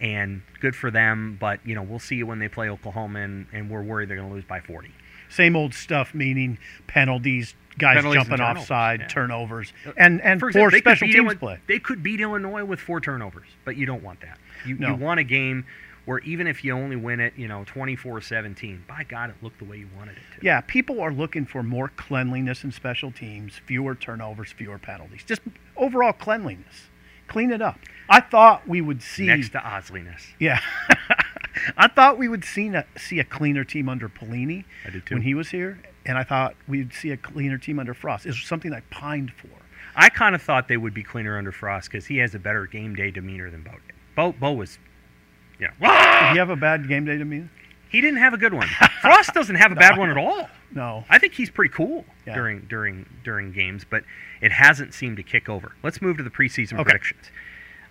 and 0.00 0.42
good 0.60 0.76
for 0.76 0.90
them. 0.90 1.36
But 1.40 1.60
you 1.66 1.74
know, 1.74 1.82
we'll 1.82 1.98
see 1.98 2.22
when 2.22 2.38
they 2.38 2.48
play 2.48 2.68
Oklahoma, 2.68 3.20
and, 3.20 3.46
and 3.52 3.70
we're 3.70 3.82
worried 3.82 4.08
they're 4.08 4.16
going 4.16 4.28
to 4.28 4.34
lose 4.34 4.44
by 4.44 4.60
40. 4.60 4.90
same 5.30 5.56
old 5.56 5.72
stuff, 5.74 6.14
meaning 6.14 6.58
penalties, 6.86 7.54
guys 7.78 7.96
Penalties 7.96 8.22
jumping 8.24 8.40
offside, 8.44 9.00
yeah. 9.00 9.06
turnovers, 9.08 9.72
and 9.96 10.20
and 10.20 10.38
For 10.40 10.48
example, 10.48 10.78
special 10.78 11.08
teams 11.08 11.32
Illi- 11.32 11.38
play. 11.38 11.58
They 11.66 11.78
could 11.78 12.02
beat 12.02 12.20
Illinois 12.20 12.64
with 12.64 12.78
four 12.80 13.00
turnovers, 13.00 13.46
but 13.64 13.76
you 13.76 13.86
don't 13.86 14.02
want 14.02 14.20
that. 14.20 14.38
You, 14.66 14.76
No. 14.76 14.88
you 14.88 14.94
want 14.96 15.18
a 15.20 15.24
game 15.24 15.64
where 16.10 16.18
even 16.22 16.48
if 16.48 16.64
you 16.64 16.72
only 16.72 16.96
win 16.96 17.20
it, 17.20 17.32
you 17.36 17.46
know, 17.46 17.64
24-17, 17.72 18.84
by 18.88 19.04
God, 19.08 19.30
it 19.30 19.36
looked 19.42 19.60
the 19.60 19.64
way 19.64 19.76
you 19.76 19.88
wanted 19.96 20.16
it 20.16 20.40
to. 20.40 20.44
Yeah, 20.44 20.60
people 20.60 21.00
are 21.00 21.12
looking 21.12 21.46
for 21.46 21.62
more 21.62 21.92
cleanliness 21.94 22.64
in 22.64 22.72
special 22.72 23.12
teams, 23.12 23.60
fewer 23.64 23.94
turnovers, 23.94 24.50
fewer 24.50 24.76
penalties, 24.76 25.22
just 25.24 25.40
overall 25.76 26.12
cleanliness. 26.12 26.88
Clean 27.28 27.52
it 27.52 27.62
up. 27.62 27.78
I 28.08 28.18
thought 28.18 28.66
we 28.66 28.80
would 28.80 29.02
see. 29.02 29.26
Next 29.26 29.50
to 29.50 29.58
Osliness. 29.58 30.22
Yeah, 30.40 30.58
I 31.76 31.86
thought 31.86 32.18
we 32.18 32.26
would 32.26 32.44
see 32.44 32.66
a, 32.70 32.84
see 32.98 33.20
a 33.20 33.24
cleaner 33.24 33.62
team 33.62 33.88
under 33.88 34.08
Pelini 34.08 34.64
I 34.84 34.90
did 34.90 35.06
too. 35.06 35.14
when 35.14 35.22
he 35.22 35.34
was 35.34 35.50
here, 35.50 35.78
and 36.04 36.18
I 36.18 36.24
thought 36.24 36.56
we'd 36.66 36.92
see 36.92 37.12
a 37.12 37.16
cleaner 37.16 37.56
team 37.56 37.78
under 37.78 37.94
Frost. 37.94 38.26
It's 38.26 38.44
something 38.44 38.72
I 38.72 38.80
pined 38.90 39.30
for. 39.30 39.46
I 39.94 40.08
kind 40.08 40.34
of 40.34 40.42
thought 40.42 40.66
they 40.66 40.76
would 40.76 40.92
be 40.92 41.04
cleaner 41.04 41.38
under 41.38 41.52
Frost 41.52 41.88
because 41.88 42.06
he 42.06 42.16
has 42.16 42.34
a 42.34 42.40
better 42.40 42.66
game 42.66 42.96
day 42.96 43.12
demeanor 43.12 43.48
than 43.48 43.62
Bo. 43.62 43.74
Bo, 44.16 44.32
Bo 44.32 44.52
was, 44.54 44.80
yeah. 45.60 45.70
Did 46.28 46.34
you 46.34 46.40
have 46.40 46.50
a 46.50 46.56
bad 46.56 46.88
game 46.88 47.04
day 47.04 47.18
to 47.18 47.24
me? 47.24 47.48
He 47.90 48.00
didn't 48.00 48.18
have 48.20 48.34
a 48.34 48.38
good 48.38 48.54
one. 48.54 48.68
Frost 49.02 49.34
doesn't 49.34 49.56
have 49.56 49.72
a 49.72 49.74
bad 49.74 49.98
one 49.98 50.10
at 50.10 50.16
all. 50.16 50.48
No. 50.72 51.04
I 51.08 51.18
think 51.18 51.34
he's 51.34 51.50
pretty 51.50 51.72
cool 51.74 52.04
Yeah. 52.26 52.34
during 52.34 52.60
during 52.68 53.06
during 53.24 53.52
games, 53.52 53.84
but 53.88 54.04
it 54.40 54.52
hasn't 54.52 54.94
seemed 54.94 55.16
to 55.16 55.22
kick 55.24 55.48
over. 55.48 55.72
Let's 55.82 56.00
move 56.00 56.16
to 56.18 56.22
the 56.22 56.30
preseason 56.30 56.74
Okay. 56.74 56.84
predictions. 56.84 57.30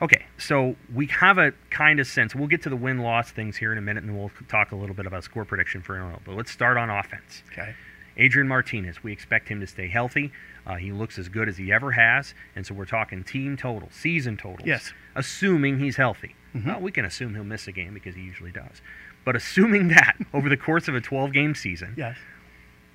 Okay, 0.01 0.25
so 0.37 0.77
we 0.93 1.07
have 1.07 1.37
a 1.37 1.51
kind 1.71 1.99
of 1.99 2.07
sense. 2.07 2.33
We'll 2.33 2.47
get 2.47 2.61
to 2.61 2.69
the 2.69 2.77
win 2.77 2.99
loss 2.99 3.31
things 3.31 3.57
here 3.57 3.73
in 3.73 3.77
a 3.77 3.81
minute, 3.81 4.05
and 4.05 4.17
we'll 4.17 4.31
talk 4.47 4.71
a 4.71 4.75
little 4.77 4.95
bit 4.95 5.05
about 5.05 5.25
score 5.25 5.43
prediction 5.43 5.81
for 5.81 5.97
Illinois. 5.97 6.19
But 6.23 6.35
let's 6.35 6.51
start 6.51 6.77
on 6.77 6.89
offense. 6.89 7.43
Okay. 7.51 7.75
Adrian 8.19 8.47
Martinez, 8.47 9.01
we 9.03 9.11
expect 9.11 9.47
him 9.49 9.59
to 9.61 9.67
stay 9.67 9.87
healthy. 9.87 10.31
Uh, 10.67 10.75
he 10.75 10.91
looks 10.91 11.17
as 11.17 11.29
good 11.29 11.47
as 11.49 11.57
he 11.57 11.71
ever 11.71 11.91
has, 11.93 12.33
and 12.55 12.65
so 12.67 12.73
we're 12.73 12.85
talking 12.85 13.23
team 13.23 13.57
total, 13.57 13.89
season 13.91 14.37
totals. 14.37 14.67
Yes. 14.67 14.93
Assuming 15.15 15.79
he's 15.79 15.95
healthy. 15.95 16.35
Mhm. 16.55 16.65
Well, 16.65 16.81
we 16.81 16.91
can 16.91 17.05
assume 17.05 17.33
he'll 17.33 17.43
miss 17.43 17.67
a 17.67 17.71
game 17.71 17.93
because 17.93 18.15
he 18.15 18.21
usually 18.21 18.51
does. 18.51 18.81
But 19.25 19.35
assuming 19.35 19.87
that 19.89 20.15
over 20.33 20.49
the 20.49 20.57
course 20.57 20.87
of 20.87 20.95
a 20.95 21.01
12-game 21.01 21.55
season, 21.55 21.93
Yes. 21.97 22.17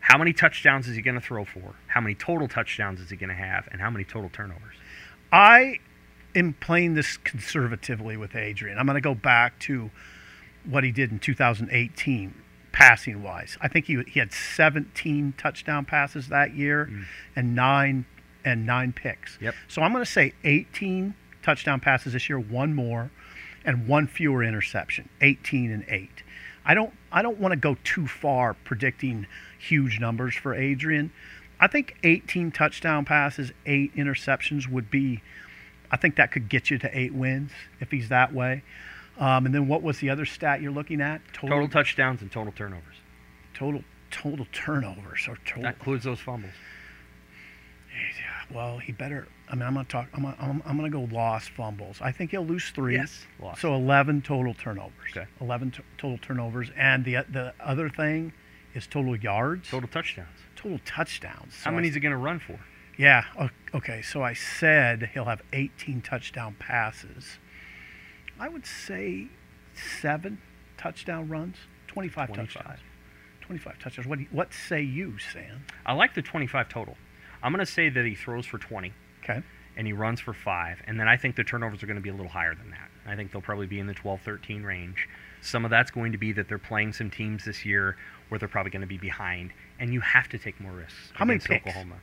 how 0.01 0.19
many 0.19 0.33
touchdowns 0.33 0.87
is 0.89 0.95
he 0.97 1.03
going 1.03 1.15
to 1.15 1.21
throw 1.21 1.45
for? 1.45 1.75
How 1.89 2.01
many 2.01 2.15
total 2.15 2.47
touchdowns 2.47 3.01
is 3.01 3.11
he 3.11 3.17
going 3.17 3.29
to 3.31 3.35
have? 3.35 3.67
And 3.73 3.81
how 3.81 3.91
many 3.91 4.05
total 4.05 4.29
turnovers? 4.31 4.77
I 5.33 5.79
am 6.35 6.53
playing 6.55 6.95
this 6.95 7.17
conservatively 7.17 8.17
with 8.17 8.37
Adrian. 8.37 8.79
I'm 8.79 8.87
going 8.87 8.95
to 8.97 9.01
go 9.01 9.15
back 9.15 9.59
to 9.61 9.91
what 10.65 10.85
he 10.85 10.91
did 10.93 11.11
in 11.13 11.19
2018, 11.19 12.35
passing 12.75 13.23
wise. 13.23 13.57
I 13.63 13.69
think 13.69 13.87
he 13.87 14.03
he 14.09 14.19
had 14.19 14.33
17 14.33 15.35
touchdown 15.39 15.85
passes 15.85 16.29
that 16.29 16.55
year, 16.55 16.87
Mm. 16.91 17.05
and 17.37 17.55
nine 17.55 18.05
and 18.45 18.67
nine 18.67 18.93
picks. 18.93 19.39
Yep. 19.41 19.55
So 19.69 19.81
I'm 19.81 19.93
going 19.93 20.05
to 20.05 20.11
say 20.11 20.35
18 20.45 21.15
touchdown 21.43 21.81
passes 21.81 22.13
this 22.13 22.29
year, 22.29 22.39
one 22.39 22.75
more, 22.75 23.11
and 23.65 23.87
one 23.87 24.07
fewer 24.07 24.43
interception, 24.43 25.09
18 25.23 25.71
and 25.71 25.85
eight. 25.89 26.23
I 26.67 26.75
don't 26.75 26.93
I 27.13 27.23
don't 27.23 27.39
want 27.39 27.53
to 27.53 27.57
go 27.57 27.77
too 27.85 28.07
far 28.07 28.55
predicting 28.55 29.27
huge 29.59 30.01
numbers 30.01 30.35
for 30.35 30.53
Adrian. 30.55 31.13
I 31.61 31.69
think 31.69 31.97
18 32.03 32.51
touchdown 32.51 33.05
passes, 33.05 33.53
eight 33.65 33.95
interceptions 33.95 34.69
would 34.69 34.91
be. 34.91 35.23
I 35.91 35.97
think 35.97 36.17
that 36.17 36.33
could 36.33 36.49
get 36.49 36.71
you 36.71 36.79
to 36.79 36.99
eight 36.99 37.15
wins 37.15 37.53
if 37.81 37.93
he's 37.93 38.09
that 38.09 38.35
way. 38.35 38.65
Um, 39.19 39.47
and 39.47 39.55
then 39.55 39.69
what 39.69 39.83
was 39.83 39.99
the 39.99 40.11
other 40.11 40.25
stat 40.25 40.61
you're 40.61 40.73
looking 40.73 41.01
at? 41.01 41.21
Total 41.33 41.69
touchdowns 41.69 42.21
and 42.23 42.31
total 42.33 42.53
turnovers. 42.53 42.97
total 43.55 43.83
total 44.11 44.47
turnovers 44.53 45.27
or 45.29 45.37
total. 45.45 45.63
That 45.65 45.75
includes 45.75 46.05
those 46.05 46.21
fumbles. 46.21 46.53
Well, 48.53 48.79
he 48.79 48.93
better. 48.93 49.27
I 49.49 49.55
mean, 49.55 49.63
I'm 49.63 49.75
gonna 49.75 49.87
talk. 49.87 50.09
I'm 50.15 50.23
gonna, 50.23 50.37
I'm, 50.39 50.63
I'm 50.67 50.77
gonna 50.77 50.91
go 50.91 51.09
lost 51.11 51.51
fumbles. 51.51 51.99
I 52.01 52.13
think 52.13 52.31
he'll 52.33 52.45
lose 52.45 52.71
three. 52.71 52.95
Yes, 52.95 53.27
lost. 53.41 53.61
So 53.63 53.75
11 53.75 54.23
total 54.23 54.55
turnovers. 54.55 54.93
Okay. 55.17 55.27
11 55.41 55.71
t- 55.73 55.83
total 55.97 56.19
turnovers, 56.19 56.71
and 56.77 57.05
the 57.05 57.25
the 57.31 57.55
other 57.61 57.89
thing 57.89 58.33
is 58.75 58.87
total 58.87 59.17
yards. 59.17 59.71
Total 59.71 59.89
touchdowns. 59.89 60.29
total 60.57 60.79
touchdowns. 60.85 61.55
How 61.63 61.71
many 61.71 61.87
I- 61.87 61.91
is 61.91 61.95
he 61.95 62.01
going 62.01 62.13
to 62.13 62.19
run 62.19 62.39
for? 62.39 62.59
Yeah. 62.99 63.25
Okay. 63.75 64.03
So 64.03 64.23
I 64.23 64.35
said 64.35 65.11
he'll 65.15 65.25
have 65.25 65.43
18 65.53 66.01
touchdown 66.03 66.55
passes. 66.59 67.39
I 68.39 68.49
would 68.49 68.67
say 68.67 69.29
seven 70.01 70.39
touchdown 70.77 71.29
runs, 71.29 71.57
25, 71.89 72.29
25. 72.29 72.55
touchdowns. 72.55 72.81
25 73.43 73.79
touchdowns. 73.79 74.09
What 74.09 74.21
you, 74.21 74.27
what 74.31 74.53
say 74.53 74.83
you, 74.83 75.19
Sam? 75.19 75.65
I 75.85 75.93
like 75.93 76.15
the 76.15 76.23
25 76.23 76.69
total. 76.69 76.97
I'm 77.43 77.53
going 77.53 77.65
to 77.65 77.71
say 77.71 77.89
that 77.91 78.05
he 78.05 78.15
throws 78.15 78.47
for 78.47 78.59
20 78.59 78.93
Okay. 79.23 79.43
and 79.77 79.87
he 79.87 79.93
runs 79.93 80.21
for 80.21 80.33
five, 80.33 80.83
and 80.87 80.99
then 80.99 81.09
I 81.09 81.17
think 81.17 81.37
the 81.37 81.45
turnovers 81.45 81.83
are 81.83 81.87
going 81.87 81.97
to 81.97 82.03
be 82.03 82.09
a 82.11 82.15
little 82.15 82.29
higher 82.31 82.55
than 82.55 82.71
that. 82.71 82.91
I 83.07 83.17
think 83.17 83.33
they'll 83.33 83.43
probably 83.43 83.67
be 83.67 83.79
in 83.79 83.87
the 83.87 83.95
12, 83.95 84.21
13 84.23 84.63
range. 84.63 85.09
Some 85.43 85.65
of 85.65 85.71
that's 85.71 85.91
going 85.91 86.13
to 86.13 86.19
be 86.19 86.33
that 86.33 86.49
they're 86.49 86.59
playing 86.59 86.95
some 86.95 87.11
teams 87.11 87.45
this 87.45 87.65
year 87.67 87.97
where 88.29 88.39
they're 88.39 88.49
probably 88.49 88.71
going 88.71 88.81
to 88.83 88.87
be 88.89 88.97
behind, 88.99 89.53
and 89.79 89.93
you 89.93 90.01
have 90.01 90.29
to 90.31 90.39
take 90.39 90.59
more 90.61 90.73
risks. 90.73 91.13
How 91.13 91.25
many 91.27 91.37
against 91.37 91.49
picks? 91.49 91.67
Oklahoma. 91.67 91.97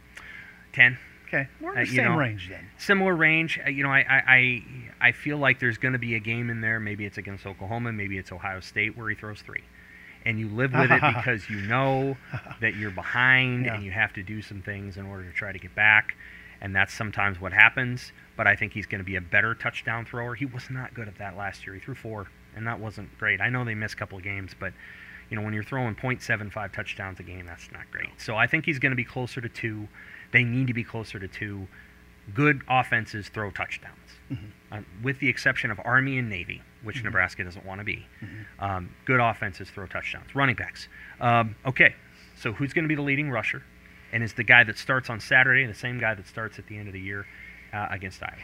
10. 0.74 0.98
Okay. 1.34 1.48
We're 1.62 1.72
in 1.74 1.78
Uh, 1.78 1.82
the 1.82 1.88
you 1.90 1.96
same 1.96 2.06
know, 2.06 2.18
range 2.18 2.50
then. 2.50 2.68
Similar 2.78 3.16
range. 3.16 3.60
Uh, 3.66 3.70
You 3.70 3.84
know, 3.84 3.90
I, 3.92 4.06
I, 4.28 4.64
I, 5.00 5.12
feel 5.14 5.38
like 5.38 5.60
there's 5.60 5.78
going 5.78 5.94
to 5.94 6.00
be 6.00 6.16
a 6.16 6.20
game 6.20 6.50
in 6.50 6.60
there. 6.62 6.80
Maybe 6.80 7.06
it's 7.06 7.18
against 7.18 7.46
Oklahoma. 7.46 7.94
Maybe 7.94 8.18
it's 8.18 8.32
Ohio 8.32 8.60
State 8.60 8.98
where 8.98 9.08
he 9.10 9.16
throws 9.16 9.42
three. 9.42 9.64
And 10.26 10.40
you 10.40 10.50
live 10.50 10.74
with 10.74 10.92
it 10.92 11.02
because 11.16 11.50
you 11.50 11.62
know 11.62 12.18
that 12.60 12.76
you're 12.76 12.92
behind 12.92 13.66
Yeah. 13.66 13.76
and 13.76 13.84
you 13.84 13.92
have 13.92 14.14
to 14.14 14.24
do 14.24 14.42
some 14.42 14.62
things 14.62 14.98
in 14.98 15.06
order 15.06 15.24
to 15.24 15.32
try 15.32 15.52
to 15.52 15.60
get 15.60 15.74
back. 15.74 16.16
And 16.60 16.76
that's 16.76 16.94
sometimes 16.94 17.40
what 17.40 17.54
happens. 17.54 18.12
But 18.38 18.46
I 18.48 18.56
think 18.56 18.74
he's 18.74 18.86
going 18.86 19.00
to 19.00 19.06
be 19.06 19.16
a 19.16 19.22
better 19.22 19.56
touchdown 19.56 20.06
thrower. 20.06 20.36
He 20.36 20.46
was 20.46 20.70
not 20.70 20.94
good 20.94 21.08
at 21.08 21.18
that 21.20 21.38
last 21.38 21.66
year. 21.66 21.74
He 21.76 21.80
threw 21.82 21.96
four, 21.96 22.28
and 22.56 22.68
that 22.68 22.80
wasn't 22.80 23.18
great. 23.18 23.40
I 23.42 23.50
know 23.50 23.64
they 23.66 23.74
missed 23.76 23.94
a 23.96 23.98
couple 23.98 24.18
of 24.18 24.24
games, 24.24 24.52
but 24.60 24.74
you 25.30 25.38
know 25.38 25.44
when 25.44 25.54
you're 25.54 25.64
throwing 25.64 25.96
.75 25.96 26.72
touchdowns 26.74 27.20
a 27.20 27.24
game, 27.24 27.46
that's 27.46 27.72
not 27.72 27.90
great. 27.92 28.10
So 28.18 28.36
I 28.36 28.48
think 28.48 28.66
he's 28.66 28.80
going 28.80 28.92
to 28.92 28.96
be 28.96 29.04
closer 29.06 29.42
to 29.42 29.50
two. 29.50 29.88
They 30.32 30.44
need 30.44 30.68
to 30.68 30.74
be 30.74 30.84
closer 30.84 31.20
to 31.20 31.28
two. 31.28 31.68
Good 32.34 32.62
offenses 32.70 33.30
throw 33.30 33.50
touchdowns, 33.52 33.96
uh, 34.72 34.82
with 35.04 35.20
the 35.20 35.28
exception 35.28 35.72
of 35.72 35.80
Army 35.84 36.18
and 36.18 36.30
Navy, 36.30 36.62
which 36.84 37.04
Nebraska 37.04 37.44
doesn't 37.44 37.66
want 37.66 37.80
to 37.80 37.86
be. 37.86 38.06
Um, 38.60 38.92
good 39.06 39.20
offenses 39.20 39.70
throw 39.70 39.88
touchdowns. 39.88 40.34
Running 40.36 40.56
backs. 40.56 40.88
Um, 41.20 41.56
okay, 41.66 41.96
so 42.38 42.54
who's 42.54 42.74
going 42.74 42.84
to 42.86 42.90
be 42.90 42.96
the 42.96 43.02
leading 43.02 43.32
rusher? 43.32 43.64
And 44.14 44.24
is 44.24 44.34
the 44.34 44.44
guy 44.44 44.64
that 44.64 44.78
starts 44.78 45.10
on 45.10 45.20
Saturday 45.20 45.66
the 45.66 45.74
same 45.74 46.00
guy 46.00 46.14
that 46.14 46.28
starts 46.28 46.60
at 46.60 46.68
the 46.68 46.78
end 46.78 46.88
of 46.88 46.94
the 46.94 47.00
year 47.02 47.26
uh, 47.74 47.88
against 47.90 48.22
Iowa? 48.22 48.36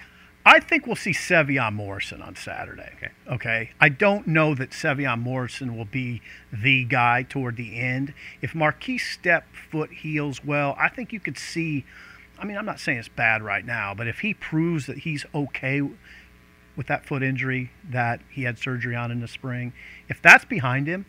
I 0.48 0.62
think 0.62 0.88
we'll 0.88 0.96
see 0.96 1.12
Sevion 1.12 1.74
Morrison 1.74 2.22
on 2.22 2.38
Saturday. 2.38 2.94
Okay. 2.96 3.12
Okay. 3.30 3.72
I 3.82 3.90
don't 3.90 4.28
know 4.28 4.56
that 4.56 4.70
Sevion 4.70 5.20
Morrison 5.20 5.76
will 5.76 5.84
be 5.84 6.22
the 6.54 6.86
guy 6.86 7.24
toward 7.24 7.58
the 7.58 7.78
end. 7.78 8.14
If 8.42 8.54
Markese 8.54 9.02
Stepp 9.02 9.44
foot 9.70 9.92
heals 9.92 10.46
well, 10.46 10.74
I 10.80 10.88
think 10.88 11.12
you 11.12 11.20
could 11.20 11.38
see. 11.38 11.84
I 12.40 12.46
mean, 12.46 12.56
I'm 12.56 12.66
not 12.66 12.80
saying 12.80 12.98
it's 12.98 13.10
bad 13.10 13.42
right 13.42 13.66
now, 13.66 13.94
but 13.94 14.08
if 14.08 14.20
he 14.20 14.34
proves 14.34 14.86
that 14.86 15.00
he's 15.00 15.26
okay 15.36 15.82
with 16.78 16.88
that 16.88 17.06
foot 17.06 17.24
injury 17.24 17.72
that 17.90 18.22
he 18.30 18.44
had 18.44 18.58
surgery 18.58 18.96
on 18.96 19.12
in 19.12 19.20
the 19.20 19.28
spring, 19.28 19.74
if 20.08 20.22
that's 20.22 20.46
behind 20.46 20.88
him, 20.88 21.08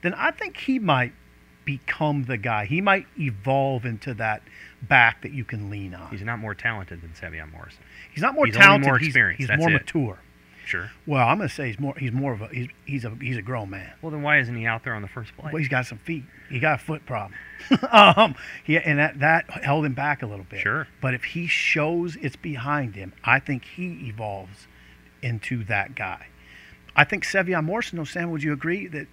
then 0.00 0.14
I 0.14 0.30
think 0.30 0.56
he 0.56 0.78
might 0.78 1.12
become 1.66 2.24
the 2.24 2.38
guy. 2.38 2.64
He 2.64 2.80
might 2.80 3.06
evolve 3.18 3.84
into 3.84 4.14
that 4.14 4.40
back 4.82 5.22
that 5.22 5.32
you 5.32 5.44
can 5.44 5.70
lean 5.70 5.94
on. 5.94 6.10
He's 6.10 6.22
not 6.22 6.38
more 6.38 6.54
talented 6.54 7.02
than 7.02 7.10
Sevion 7.10 7.50
Morrison. 7.52 7.82
He's 8.12 8.22
not 8.22 8.34
more 8.34 8.46
He's 8.46 8.54
talented. 8.56 8.86
more 8.86 8.98
he's 8.98 9.08
experienced, 9.08 9.38
he's 9.40 9.48
that's 9.48 9.58
more 9.60 9.70
it. 9.70 9.72
mature. 9.74 10.18
Sure. 10.66 10.90
Well, 11.06 11.26
I'm 11.26 11.38
going 11.38 11.48
to 11.48 11.54
say 11.54 11.68
he's 11.68 11.80
more. 11.80 11.94
He's 11.96 12.12
more 12.12 12.34
of 12.34 12.42
a. 12.42 12.48
He's 12.48 12.68
he's 12.84 13.04
a 13.06 13.10
he's 13.22 13.38
a 13.38 13.42
grown 13.42 13.70
man. 13.70 13.90
Well, 14.02 14.10
then 14.12 14.20
why 14.20 14.38
isn't 14.40 14.54
he 14.54 14.66
out 14.66 14.84
there 14.84 14.92
on 14.92 15.00
the 15.00 15.08
first 15.08 15.34
play? 15.34 15.48
Well, 15.50 15.60
he's 15.60 15.68
got 15.70 15.86
some 15.86 15.96
feet. 15.96 16.24
He 16.50 16.58
got 16.60 16.78
a 16.78 16.84
foot 16.84 17.06
problem. 17.06 17.32
um, 17.90 18.34
he, 18.64 18.76
and 18.76 18.98
that 18.98 19.18
that 19.20 19.50
held 19.50 19.86
him 19.86 19.94
back 19.94 20.22
a 20.22 20.26
little 20.26 20.44
bit. 20.44 20.60
Sure. 20.60 20.86
But 21.00 21.14
if 21.14 21.24
he 21.24 21.46
shows 21.46 22.16
it's 22.16 22.36
behind 22.36 22.96
him, 22.96 23.14
I 23.24 23.40
think 23.40 23.64
he 23.64 24.08
evolves 24.08 24.66
into 25.22 25.64
that 25.64 25.94
guy. 25.94 26.26
I 26.94 27.04
think 27.04 27.24
Sevion 27.24 27.64
Morrison, 27.64 27.96
though, 27.96 28.04
Sam, 28.04 28.30
would 28.30 28.42
you 28.42 28.52
agree 28.52 28.88
that 28.88 29.06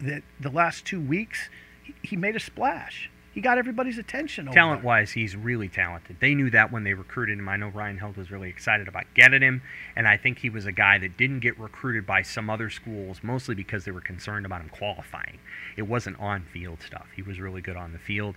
that 0.00 0.24
the 0.40 0.50
last 0.50 0.84
two 0.84 1.00
weeks 1.00 1.48
he, 1.84 1.94
he 2.02 2.16
made 2.16 2.34
a 2.34 2.40
splash? 2.40 3.10
He 3.36 3.42
got 3.42 3.58
everybody's 3.58 3.98
attention. 3.98 4.48
over 4.48 4.54
Talent 4.54 4.80
there. 4.80 4.86
wise, 4.86 5.12
he's 5.12 5.36
really 5.36 5.68
talented. 5.68 6.16
They 6.20 6.34
knew 6.34 6.48
that 6.52 6.72
when 6.72 6.84
they 6.84 6.94
recruited 6.94 7.38
him. 7.38 7.50
I 7.50 7.58
know 7.58 7.68
Ryan 7.68 7.98
Held 7.98 8.16
was 8.16 8.30
really 8.30 8.48
excited 8.48 8.88
about 8.88 9.04
getting 9.12 9.42
him, 9.42 9.60
and 9.94 10.08
I 10.08 10.16
think 10.16 10.38
he 10.38 10.48
was 10.48 10.64
a 10.64 10.72
guy 10.72 10.96
that 10.96 11.18
didn't 11.18 11.40
get 11.40 11.60
recruited 11.60 12.06
by 12.06 12.22
some 12.22 12.48
other 12.48 12.70
schools, 12.70 13.18
mostly 13.22 13.54
because 13.54 13.84
they 13.84 13.90
were 13.90 14.00
concerned 14.00 14.46
about 14.46 14.62
him 14.62 14.70
qualifying. 14.70 15.38
It 15.76 15.82
wasn't 15.82 16.18
on 16.18 16.46
field 16.50 16.80
stuff. 16.80 17.08
He 17.14 17.20
was 17.20 17.38
really 17.38 17.60
good 17.60 17.76
on 17.76 17.92
the 17.92 17.98
field. 17.98 18.36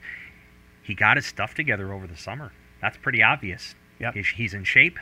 He 0.83 0.95
got 0.95 1.15
his 1.15 1.25
stuff 1.25 1.55
together 1.55 1.93
over 1.93 2.05
the 2.05 2.17
summer. 2.17 2.51
That's 2.81 2.97
pretty 2.97 3.23
obvious. 3.23 3.75
Yep. 4.01 4.15
He's, 4.15 4.27
he's 4.27 4.53
in 4.53 4.65
shape. 4.65 4.99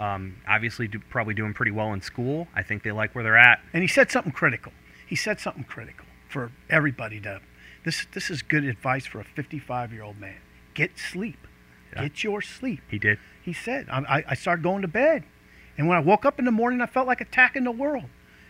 Um, 0.00 0.36
obviously, 0.48 0.88
do, 0.88 1.00
probably 1.10 1.34
doing 1.34 1.52
pretty 1.52 1.70
well 1.70 1.92
in 1.92 2.00
school. 2.00 2.48
I 2.56 2.62
think 2.62 2.82
they 2.82 2.92
like 2.92 3.14
where 3.14 3.22
they're 3.22 3.36
at. 3.36 3.60
And 3.74 3.82
he 3.82 3.88
said 3.88 4.10
something 4.10 4.32
critical. 4.32 4.72
He 5.06 5.16
said 5.16 5.38
something 5.38 5.64
critical 5.64 6.06
for 6.30 6.50
everybody 6.70 7.20
to. 7.20 7.42
This 7.84 8.06
this 8.12 8.30
is 8.30 8.42
good 8.42 8.64
advice 8.64 9.06
for 9.06 9.20
a 9.20 9.24
55 9.24 9.92
year 9.92 10.02
old 10.02 10.18
man. 10.18 10.36
Get 10.74 10.98
sleep. 10.98 11.46
Yeah. 11.94 12.04
Get 12.04 12.24
your 12.24 12.42
sleep. 12.42 12.80
He 12.88 12.98
did. 12.98 13.18
He 13.42 13.52
said. 13.52 13.88
I, 13.90 13.98
I, 13.98 14.24
I 14.30 14.34
started 14.34 14.62
going 14.62 14.82
to 14.82 14.88
bed, 14.88 15.24
and 15.76 15.86
when 15.86 15.96
I 15.96 16.00
woke 16.00 16.24
up 16.24 16.38
in 16.38 16.44
the 16.44 16.50
morning, 16.50 16.80
I 16.80 16.86
felt 16.86 17.06
like 17.06 17.20
attacking 17.20 17.64
the 17.64 17.70
world, 17.70 18.06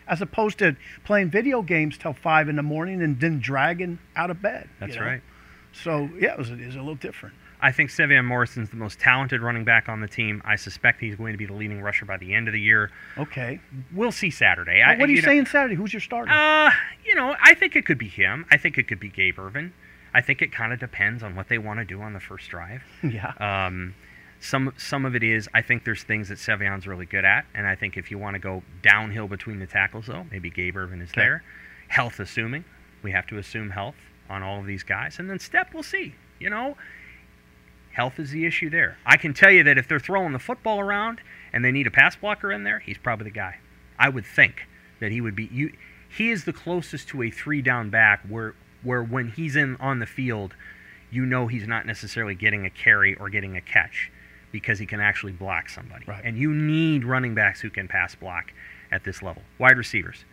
as 0.07 0.21
opposed 0.21 0.57
to 0.59 0.75
playing 1.03 1.29
video 1.29 1.61
games 1.61 1.97
till 1.97 2.13
five 2.13 2.49
in 2.49 2.55
the 2.55 2.63
morning 2.63 3.01
and 3.03 3.19
then 3.19 3.39
dragging 3.39 3.99
out 4.15 4.31
of 4.31 4.41
bed. 4.41 4.63
you 4.63 4.87
That's 4.87 4.95
know? 4.95 5.05
right. 5.05 5.21
So 5.73 6.09
yeah, 6.17 6.33
it 6.33 6.39
was, 6.39 6.49
it 6.49 6.65
was 6.65 6.75
a 6.75 6.79
little 6.79 6.95
different. 6.95 7.35
I 7.61 7.71
think 7.71 7.89
Sevion 7.89 8.25
Morrison's 8.25 8.69
the 8.69 8.75
most 8.75 8.99
talented 8.99 9.41
running 9.41 9.63
back 9.63 9.87
on 9.89 10.01
the 10.01 10.07
team. 10.07 10.41
I 10.45 10.55
suspect 10.55 10.99
he's 11.01 11.15
going 11.15 11.31
to 11.33 11.37
be 11.37 11.45
the 11.45 11.53
leading 11.53 11.81
rusher 11.81 12.05
by 12.05 12.17
the 12.17 12.33
end 12.33 12.47
of 12.47 12.53
the 12.53 12.59
year. 12.59 12.91
Okay. 13.17 13.59
We'll 13.93 14.11
see 14.11 14.29
Saturday. 14.29 14.81
Well, 14.85 14.95
I, 14.95 14.97
what 14.99 15.09
are 15.09 15.11
you, 15.11 15.21
know- 15.21 15.27
saying 15.27 15.45
Saturday? 15.47 15.75
Who's 15.75 15.93
your 15.93 16.01
starter? 16.01 16.31
Uh, 16.31 16.71
you 17.05 17.15
know, 17.15 17.35
I 17.41 17.53
think 17.53 17.75
it 17.75 17.85
could 17.85 17.97
be 17.97 18.07
him. 18.09 18.45
I 18.51 18.57
think 18.57 18.77
it 18.77 18.87
could 18.87 18.99
be 18.99 19.09
Gabe 19.09 19.39
Ervin. 19.39 19.73
I 20.13 20.21
think 20.21 20.41
it 20.41 20.51
kind 20.51 20.71
of 20.73 20.79
depends 20.79 21.23
on 21.23 21.35
what 21.35 21.49
they 21.49 21.57
want 21.57 21.79
to 21.79 21.85
do 21.85 22.01
on 22.01 22.13
the 22.13 22.19
first 22.19 22.49
drive. 22.49 22.83
yeah. 23.03 23.33
Um, 23.39 23.95
some 24.39 24.73
some 24.77 25.05
of 25.05 25.15
it 25.15 25.23
is 25.23 25.49
I 25.53 25.61
think 25.61 25.85
there's 25.85 26.03
things 26.03 26.29
that 26.29 26.37
Sevion's 26.37 26.85
really 26.87 27.05
good 27.05 27.25
at, 27.25 27.45
and 27.53 27.65
I 27.65 27.75
think 27.75 27.97
if 27.97 28.11
you 28.11 28.17
want 28.17 28.35
to 28.35 28.39
go 28.39 28.63
downhill 28.81 29.27
between 29.27 29.59
the 29.59 29.65
tackles, 29.65 30.07
though, 30.07 30.25
maybe 30.31 30.49
Gabe 30.49 30.75
Ervin 30.77 31.01
is 31.01 31.09
Okay. 31.11 31.21
there. 31.21 31.43
Health 31.87 32.19
assuming, 32.19 32.63
we 33.01 33.11
have 33.11 33.25
to 33.27 33.37
assume 33.37 33.69
health 33.71 33.95
on 34.29 34.43
all 34.43 34.59
of 34.59 34.65
these 34.65 34.83
guys, 34.83 35.19
and 35.19 35.29
then 35.29 35.39
step 35.39 35.73
we'll 35.73 35.83
see. 35.83 36.15
You 36.39 36.49
know, 36.49 36.77
health 37.95 38.19
is 38.19 38.31
the 38.31 38.45
issue 38.45 38.69
there. 38.69 38.97
I 39.05 39.15
can 39.15 39.33
tell 39.33 39.51
you 39.51 39.63
that 39.63 39.77
if 39.77 39.87
they're 39.87 39.99
throwing 39.99 40.33
the 40.33 40.39
football 40.39 40.81
around 40.81 41.21
and 41.53 41.63
they 41.63 41.71
need 41.71 41.87
a 41.87 41.91
pass 41.91 42.15
blocker 42.15 42.51
in 42.51 42.63
there, 42.63 42.79
he's 42.79 42.97
probably 42.97 43.23
the 43.23 43.31
guy. 43.31 43.59
I 43.97 44.09
would 44.09 44.25
think 44.25 44.67
that 44.99 45.11
he 45.11 45.21
would 45.21 45.35
be. 45.35 45.45
You, 45.45 45.73
he 46.09 46.29
is 46.29 46.43
the 46.43 46.53
closest 46.53 47.07
to 47.09 47.23
a 47.23 47.31
three 47.31 47.61
down 47.61 47.89
back 47.89 48.21
where 48.27 48.53
where 48.83 49.01
when 49.01 49.29
he's 49.29 49.55
in 49.55 49.77
on 49.77 49.99
the 49.99 50.05
field, 50.05 50.55
you 51.09 51.25
know 51.25 51.47
he's 51.47 51.67
not 51.67 51.85
necessarily 51.85 52.35
getting 52.35 52.65
a 52.65 52.69
carry 52.69 53.15
or 53.15 53.29
getting 53.29 53.55
a 53.55 53.61
catch 53.61 54.11
because 54.51 54.77
he 54.77 54.85
can 54.85 54.99
actually 54.99 55.31
block 55.31 55.69
somebody. 55.69 56.05
Right. 56.05 56.21
And 56.23 56.37
you 56.37 56.53
need 56.53 57.05
running 57.05 57.33
backs 57.33 57.61
who 57.61 57.69
can 57.69 57.87
pass 57.87 58.13
block 58.13 58.51
at 58.91 59.05
this 59.05 59.21
level. 59.21 59.41
Wide 59.57 59.77
receivers. 59.77 60.25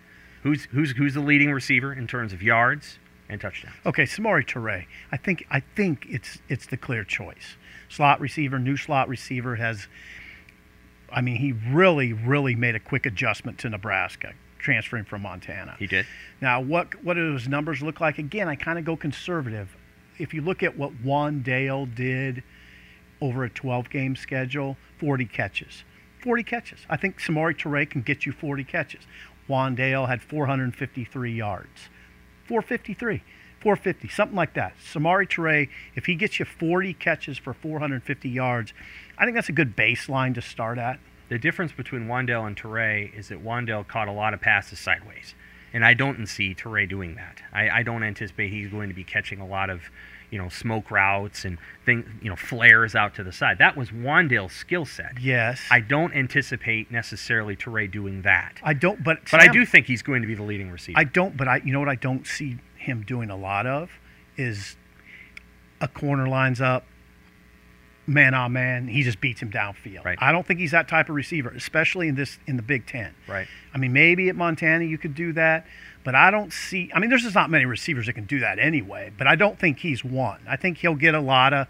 Who's 0.43 0.65
who's 0.65 0.91
who's 0.91 1.15
the 1.15 1.21
leading 1.21 1.53
receiver 1.53 1.93
in 1.93 2.09
terms 2.09 2.33
of 2.33 2.43
yards 2.43 2.99
and 3.29 3.41
touchdowns? 3.41 3.75
Okay, 3.87 4.05
Samori 4.05 4.47
Toure. 4.47 4.87
I 5.11 5.17
think 5.17 5.47
I 5.51 5.61
think 5.61 6.07
it's 6.09 6.39
it's 6.49 6.67
the 6.67 6.77
clear 6.77 7.05
choice. 7.05 7.57
Slot 7.89 8.21
receiver, 8.21 8.59
new 8.59 8.77
slot 8.77 9.09
receiver 9.09 9.57
has. 9.57 9.89
I 11.11 11.21
mean, 11.21 11.37
he 11.37 11.53
really, 11.53 12.13
really 12.15 12.55
made 12.55 12.75
a 12.75 12.81
quick 12.81 13.05
adjustment 13.05 13.59
to 13.59 13.69
Nebraska, 13.69 14.33
transferring 14.59 15.05
from 15.05 15.23
Montana. 15.23 15.77
He 15.79 15.87
did. 15.87 16.07
Now, 16.41 16.61
what 16.61 17.03
what 17.05 17.15
do 17.15 17.33
his 17.33 17.49
numbers 17.49 17.83
look 17.83 18.01
like? 18.01 18.19
Again, 18.19 18.49
I 18.49 18.57
kind 18.57 18.79
of 18.79 18.85
go 18.85 18.97
conservative. 18.97 19.77
If 20.19 20.33
you 20.35 20.43
look 20.43 20.63
at 20.63 20.77
what 20.77 21.03
Wan'Dale 21.03 21.95
did 21.95 22.43
over 23.21 23.45
a 23.45 23.51
12 23.51 23.89
game 23.89 24.17
schedule, 24.17 24.77
40 24.99 25.25
catches, 25.27 25.85
40 26.23 26.43
catches. 26.43 26.81
I 26.91 26.97
think 26.97 27.19
Samori 27.19 27.57
Toure 27.57 27.89
can 27.89 28.03
get 28.03 28.27
you 28.27 28.33
40 28.33 28.65
catches. 28.65 29.03
Wan'Dale 29.49 30.09
had 30.09 30.23
453 30.23 31.33
yards. 31.33 31.89
453. 32.53 33.23
450, 33.63 34.09
something 34.09 34.37
like 34.37 34.53
that. 34.53 34.75
Samori 34.93 35.27
Toure, 35.27 35.71
if 35.95 36.05
he 36.05 36.17
gets 36.17 36.39
you 36.39 36.45
40 36.45 36.93
catches 36.93 37.39
for 37.39 37.55
450 37.55 38.29
yards, 38.29 38.75
I 39.17 39.25
think 39.25 39.37
that's 39.37 39.49
a 39.49 39.53
good 39.53 39.75
baseline 39.75 40.35
to 40.35 40.43
start 40.43 40.77
at. 40.77 40.99
The 41.31 41.39
difference 41.39 41.73
between 41.73 42.09
Wan'Dale 42.09 42.47
and 42.47 42.55
Toure 42.55 43.17
is 43.17 43.29
that 43.29 43.43
Wan'Dale 43.43 43.89
caught 43.89 44.07
a 44.07 44.13
lot 44.13 44.35
of 44.35 44.43
passes 44.43 44.79
sideways. 44.79 45.35
And 45.73 45.83
I 45.83 45.95
don't 45.95 46.27
see 46.27 46.55
Toure 46.55 46.87
doing 46.87 47.15
that. 47.15 47.41
I, 47.55 47.71
I 47.71 47.83
don't 47.83 48.03
anticipate 48.03 48.51
he's 48.51 48.69
going 48.69 48.91
to 48.91 48.95
be 48.95 49.05
catching 49.05 49.41
a 49.41 49.47
lot 49.47 49.71
of, 49.71 49.85
you 50.33 50.39
know, 50.39 50.49
smoke 50.49 50.91
routes 50.91 51.45
and 51.45 51.59
thing, 51.85 52.19
you 52.23 52.31
know, 52.31 52.37
flares 52.37 52.95
out 52.95 53.15
to 53.17 53.23
the 53.23 53.31
side. 53.31 53.59
That 53.59 53.77
was 53.77 53.91
Wan'Dale's 53.91 54.55
skill 54.55 54.87
set. 54.87 55.21
Yes. 55.21 55.61
I 55.71 55.81
don't 55.81 56.15
anticipate 56.15 56.91
necessarily 56.91 57.55
Toure 57.55 57.89
doing 57.89 58.23
that. 58.23 58.55
I 58.63 58.73
don't, 58.73 59.05
but 59.05 59.19
But 59.31 59.43
I 59.43 59.49
do 59.49 59.67
think 59.67 59.87
he's 59.87 60.03
going 60.03 60.23
to 60.23 60.29
be 60.29 60.35
the 60.35 60.43
leading 60.43 60.71
receiver. 60.71 60.99
I 60.99 61.05
don't, 61.05 61.37
but 61.37 61.49
I, 61.49 61.61
you 61.63 61.73
know 61.73 61.81
what 61.81 61.91
I 61.91 61.97
don't 61.97 62.27
see 62.27 62.57
him 62.77 63.05
doing 63.07 63.29
a 63.29 63.37
lot 63.37 63.67
of 63.67 63.91
is 64.39 64.77
a 65.83 65.89
corner 65.89 66.27
lines 66.27 66.63
up, 66.63 66.87
man 68.07 68.33
on 68.33 68.53
man. 68.53 68.89
He 68.89 69.03
just 69.03 69.21
beats 69.21 69.43
him 69.43 69.51
downfield. 69.51 70.05
Right. 70.05 70.19
I 70.21 70.33
don't 70.33 70.47
think 70.47 70.61
he's 70.61 70.71
that 70.71 70.89
type 70.89 71.11
of 71.11 71.15
receiver, 71.15 71.51
especially 71.51 72.09
in 72.09 72.15
this 72.15 72.39
in 72.47 72.57
the 72.57 72.63
Big 72.63 72.87
Ten. 72.87 73.15
right. 73.29 73.47
I 73.75 73.79
mean, 73.79 73.93
maybe 73.93 74.29
at 74.29 74.37
Montana 74.37 74.85
you 74.85 74.99
could 74.99 75.15
do 75.15 75.33
that, 75.35 75.67
but 76.05 76.15
I 76.15 76.31
don't 76.31 76.53
see. 76.53 76.91
I 76.95 76.99
mean, 76.99 77.11
there's 77.11 77.23
just 77.23 77.35
not 77.35 77.51
many 77.51 77.65
receivers 77.65 78.07
that 78.07 78.15
can 78.15 78.25
do 78.25 78.41
that 78.41 78.59
anyway. 78.59 79.13
But 79.17 79.27
I 79.27 79.37
don't 79.37 79.59
think 79.59 79.79
he's 79.79 80.05
one. 80.05 80.41
I 80.49 80.57
think 80.57 80.79
he'll 80.79 80.95
get 80.95 81.15
a 81.15 81.21
lot 81.21 81.53
of 81.53 81.69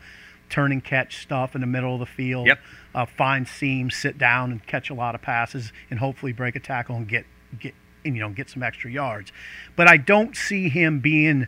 turn 0.49 0.73
and 0.73 0.85
catch 0.85 1.23
stuff 1.23 1.55
in 1.55 1.61
the 1.61 1.67
middle 1.67 1.95
of 1.95 2.01
the 2.01 2.07
field. 2.07 2.47
Yep. 2.47 2.59
Uh, 2.95 3.07
find 3.07 3.49
seams, 3.49 3.97
sit 3.97 4.19
down, 4.19 4.53
and 4.53 4.67
catch 4.67 4.91
a 4.91 4.95
lot 4.95 5.15
of 5.15 5.23
passes, 5.23 5.73
and 5.91 5.99
hopefully 5.99 6.33
break 6.33 6.57
a 6.57 6.61
tackle 6.61 6.97
and 6.97 7.09
get 7.09 7.25
get 7.59 7.75
and 8.05 8.15
you 8.15 8.21
know 8.21 8.31
get 8.31 8.51
some 8.51 8.63
extra 8.63 8.91
yards. 8.91 9.33
But 9.77 9.89
I 9.89 9.97
don't 9.97 10.37
see 10.37 10.69
him 10.69 11.01
being 11.01 11.47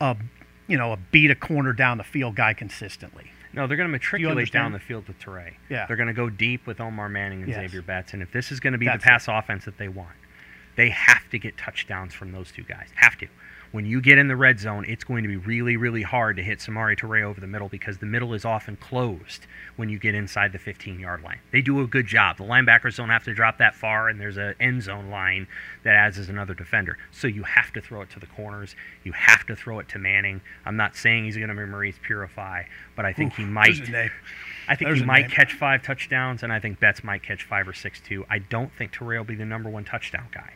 a 0.00 0.16
you 0.66 0.76
know 0.76 0.92
a 0.92 0.96
beat 0.96 1.30
a 1.30 1.34
corner 1.34 1.72
down 1.72 1.98
the 1.98 2.04
field 2.04 2.36
guy 2.36 2.54
consistently. 2.54 3.30
No, 3.52 3.66
they're 3.66 3.78
going 3.78 3.88
to 3.88 3.92
matriculate 3.92 4.52
down 4.52 4.72
the 4.72 4.78
field 4.78 5.08
with 5.08 5.18
Toure. 5.18 5.54
Yeah. 5.70 5.86
They're 5.86 5.96
going 5.96 6.08
to 6.08 6.12
go 6.12 6.28
deep 6.28 6.66
with 6.66 6.78
Omar 6.78 7.08
Manning 7.08 7.42
and 7.42 7.48
Yes. 7.48 7.70
Zavier 7.70 7.84
Betts. 7.84 8.12
And 8.12 8.22
if 8.22 8.30
this 8.30 8.52
is 8.52 8.60
going 8.60 8.74
to 8.74 8.78
be 8.78 8.84
That's 8.84 9.02
the 9.02 9.08
pass 9.08 9.28
offense 9.28 9.64
that 9.64 9.78
they 9.78 9.88
want, 9.88 10.10
they 10.76 10.90
have 10.90 11.28
to 11.30 11.38
get 11.38 11.56
touchdowns 11.56 12.14
from 12.14 12.32
those 12.32 12.52
two 12.52 12.62
guys. 12.62 12.88
Have 12.96 13.16
to. 13.18 13.26
When 13.72 13.84
you 13.84 14.00
get 14.00 14.16
in 14.16 14.28
the 14.28 14.36
red 14.36 14.60
zone, 14.60 14.84
it's 14.88 15.04
going 15.04 15.22
to 15.24 15.28
be 15.28 15.36
really, 15.36 15.76
really 15.76 16.02
hard 16.02 16.36
to 16.36 16.42
hit 16.42 16.60
Samori 16.60 16.96
Toure 16.98 17.24
over 17.24 17.40
the 17.40 17.48
middle 17.48 17.68
because 17.68 17.98
the 17.98 18.06
middle 18.06 18.32
is 18.32 18.44
often 18.44 18.76
closed 18.76 19.46
when 19.74 19.88
you 19.88 19.98
get 19.98 20.14
inside 20.14 20.52
the 20.52 20.58
15 20.58 21.00
yard 21.00 21.22
line. 21.22 21.40
They 21.50 21.60
do 21.62 21.80
a 21.82 21.86
good 21.86 22.06
job. 22.06 22.38
The 22.38 22.44
linebackers 22.44 22.96
don't 22.96 23.10
have 23.10 23.24
to 23.24 23.34
drop 23.34 23.58
that 23.58 23.74
far, 23.74 24.08
and 24.08 24.20
there's 24.20 24.36
an 24.36 24.54
end 24.60 24.82
zone 24.84 25.10
line 25.10 25.48
that 25.82 25.94
adds 25.94 26.16
as 26.16 26.28
another 26.28 26.54
defender. 26.54 26.96
So 27.10 27.26
you 27.26 27.42
have 27.42 27.72
to 27.72 27.80
throw 27.80 28.02
it 28.02 28.10
to 28.10 28.20
the 28.20 28.26
corners. 28.26 28.74
You 29.04 29.12
have 29.12 29.44
to 29.46 29.56
throw 29.56 29.80
it 29.80 29.88
to 29.90 29.98
Manning. 29.98 30.40
I'm 30.64 30.76
not 30.76 30.96
saying 30.96 31.24
he's 31.24 31.36
going 31.36 31.48
to 31.48 31.54
be 31.54 31.64
Maurice 31.66 31.98
Purify, 32.00 32.62
but 32.94 33.04
I 33.04 33.12
think 33.12 33.34
he 33.34 33.44
might. 33.44 33.76
There's 33.76 33.88
a 33.88 33.92
name. 33.92 34.10
I 34.68 34.76
think 34.76 34.88
There's 34.88 35.00
he 35.00 35.04
might 35.04 35.22
name. 35.22 35.30
catch 35.30 35.52
five 35.52 35.82
touchdowns, 35.82 36.42
and 36.42 36.52
I 36.52 36.60
think 36.60 36.80
Betts 36.80 37.04
might 37.04 37.22
catch 37.22 37.44
five 37.44 37.68
or 37.68 37.74
six 37.74 38.00
too. 38.00 38.24
I 38.30 38.38
don't 38.38 38.72
think 38.72 38.92
Terrell 38.92 39.18
will 39.18 39.24
be 39.24 39.34
the 39.34 39.44
number 39.44 39.68
one 39.68 39.84
touchdown 39.84 40.28
guy. 40.32 40.52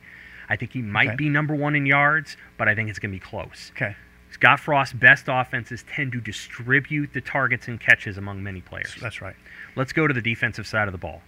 I 0.51 0.57
think 0.57 0.73
he 0.73 0.83
might 0.83 1.07
Okay. 1.09 1.17
be 1.17 1.29
number 1.31 1.55
one 1.55 1.75
in 1.75 1.87
yards, 1.87 2.37
but 2.59 2.69
I 2.69 2.75
think 2.75 2.91
it's 2.91 2.99
going 2.99 3.13
to 3.13 3.17
be 3.17 3.25
close. 3.25 3.71
Okay. 3.77 3.97
Scott 4.33 4.61
Frost's 4.61 4.93
best 4.93 5.25
offenses 5.29 5.85
tend 5.93 6.13
to 6.13 6.21
distribute 6.21 7.13
the 7.13 7.21
targets 7.21 7.69
and 7.69 7.81
catches 7.81 8.19
among 8.19 8.43
many 8.43 8.61
players. 8.61 8.95
That's 9.01 9.23
right. 9.23 9.37
Let's 9.77 9.93
go 9.93 10.07
to 10.07 10.13
the 10.15 10.21
defensive 10.21 10.67
side 10.67 10.89
of 10.89 10.93
the 10.93 10.99
ball. 10.99 11.23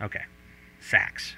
Okay. 0.00 0.22
Sacks. 0.80 1.36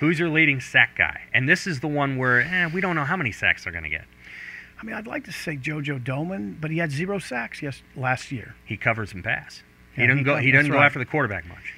Who's 0.00 0.18
your 0.18 0.28
leading 0.28 0.60
sack 0.60 0.96
guy? 0.96 1.22
And 1.32 1.48
this 1.48 1.66
is 1.66 1.80
the 1.80 1.88
one 1.88 2.16
where 2.16 2.40
eh, 2.40 2.68
we 2.72 2.80
don't 2.80 2.94
know 2.96 3.04
how 3.04 3.16
many 3.16 3.32
sacks 3.32 3.64
they're 3.64 3.72
going 3.72 3.84
to 3.84 3.90
get. 3.90 4.04
I 4.80 4.84
mean, 4.84 4.94
I'd 4.94 5.06
like 5.06 5.24
to 5.24 5.32
say 5.32 5.56
JoJo 5.56 6.04
Domann, 6.04 6.60
but 6.60 6.70
he 6.70 6.78
had 6.78 6.90
zero 6.90 7.18
sacks 7.18 7.62
yes 7.62 7.82
last 7.96 8.30
year. 8.32 8.54
He 8.66 8.76
covers 8.76 9.12
and 9.14 9.24
pass. 9.24 9.62
He 9.94 10.02
doesn't 10.06 10.18
he 10.18 10.24
go. 10.24 10.36
He 10.36 10.50
doesn't 10.50 10.70
go 10.70 10.78
right. 10.78 10.86
after 10.86 10.98
the 10.98 11.04
quarterback 11.06 11.46
much. 11.46 11.72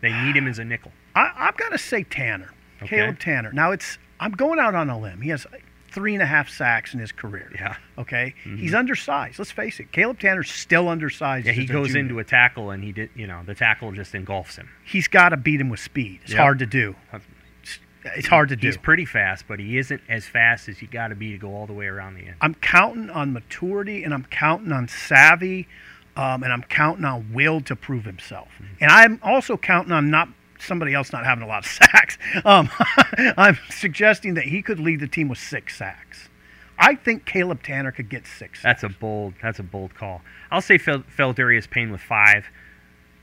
They 0.00 0.12
need 0.12 0.36
him 0.36 0.46
as 0.46 0.58
a 0.58 0.64
nickel. 0.64 0.92
I, 1.14 1.32
I've 1.36 1.56
got 1.56 1.70
to 1.70 1.78
say 1.78 2.04
Tannor, 2.04 2.50
Okay. 2.82 2.96
Caleb 2.96 3.18
Tannor. 3.18 3.52
Now 3.52 3.72
it's 3.72 3.98
I'm 4.20 4.32
going 4.32 4.58
out 4.58 4.74
on 4.74 4.90
a 4.90 4.98
limb. 4.98 5.20
He 5.20 5.30
has 5.30 5.46
three 5.90 6.14
and 6.14 6.22
a 6.22 6.26
half 6.26 6.48
sacks 6.50 6.92
in 6.94 7.00
his 7.00 7.12
career. 7.12 7.50
Yeah. 7.54 7.76
Okay, 7.96 8.34
he's 8.44 8.74
undersized. 8.74 9.38
Let's 9.38 9.50
face 9.50 9.80
it. 9.80 9.90
Caleb 9.92 10.20
Tannor's 10.20 10.50
still 10.50 10.88
undersized. 10.88 11.46
Yeah, 11.46 11.52
he 11.52 11.64
as 11.64 11.70
a 11.70 11.72
goes 11.72 11.94
into 11.94 12.18
a 12.18 12.24
tackle 12.24 12.70
and 12.70 12.84
he 12.84 12.92
did. 12.92 13.10
You 13.14 13.26
know, 13.26 13.42
the 13.44 13.54
tackle 13.54 13.92
just 13.92 14.14
engulfs 14.14 14.56
him. 14.56 14.68
He's 14.84 15.08
got 15.08 15.30
to 15.30 15.36
beat 15.36 15.60
him 15.60 15.68
with 15.70 15.80
speed. 15.80 16.20
It's 16.22 16.32
Yep. 16.32 16.40
hard 16.40 16.58
to 16.60 16.66
do. 16.66 16.94
It's, 17.62 17.78
it's 18.16 18.26
hard 18.28 18.50
to 18.50 18.56
do. 18.56 18.66
He's 18.68 18.76
pretty 18.76 19.04
fast, 19.04 19.46
but 19.48 19.58
he 19.58 19.78
isn't 19.78 20.00
as 20.08 20.26
fast 20.26 20.68
as 20.68 20.80
you 20.82 20.88
got 20.88 21.08
to 21.08 21.14
be 21.14 21.32
to 21.32 21.38
go 21.38 21.54
all 21.54 21.66
the 21.66 21.72
way 21.72 21.86
around 21.86 22.14
the 22.14 22.26
end. 22.26 22.36
I'm 22.40 22.54
counting 22.54 23.10
on 23.10 23.32
maturity 23.32 24.04
and 24.04 24.14
I'm 24.14 24.24
counting 24.24 24.72
on 24.72 24.88
savvy 24.88 25.66
um, 26.16 26.42
and 26.42 26.52
I'm 26.52 26.62
counting 26.62 27.04
on 27.04 27.32
will 27.32 27.60
to 27.62 27.74
prove 27.76 28.04
himself. 28.04 28.48
Mm-hmm. 28.56 28.74
And 28.82 28.90
I'm 28.90 29.20
also 29.22 29.56
counting 29.56 29.92
on 29.92 30.10
not 30.10 30.28
somebody 30.60 30.94
else 30.94 31.12
not 31.12 31.24
having 31.24 31.42
a 31.44 31.46
lot 31.46 31.64
of 31.64 31.70
sacks. 31.70 32.18
Um, 32.44 32.70
I'm 33.36 33.58
suggesting 33.70 34.34
that 34.34 34.44
he 34.44 34.62
could 34.62 34.80
lead 34.80 35.00
the 35.00 35.08
team 35.08 35.28
with 35.28 35.38
six 35.38 35.76
sacks. 35.76 36.28
I 36.78 36.94
think 36.94 37.24
Caleb 37.26 37.62
Tannor 37.62 37.92
could 37.94 38.08
get 38.08 38.26
six. 38.26 38.62
That's 38.62 38.84
a 38.84 38.88
bold. 38.88 39.34
That's 39.42 39.58
a 39.58 39.64
bold 39.64 39.94
call. 39.96 40.22
I'll 40.50 40.60
say 40.60 40.78
Fel, 40.78 41.00
Pheldarius 41.16 41.68
Payne 41.68 41.90
with 41.90 42.00
five. 42.00 42.46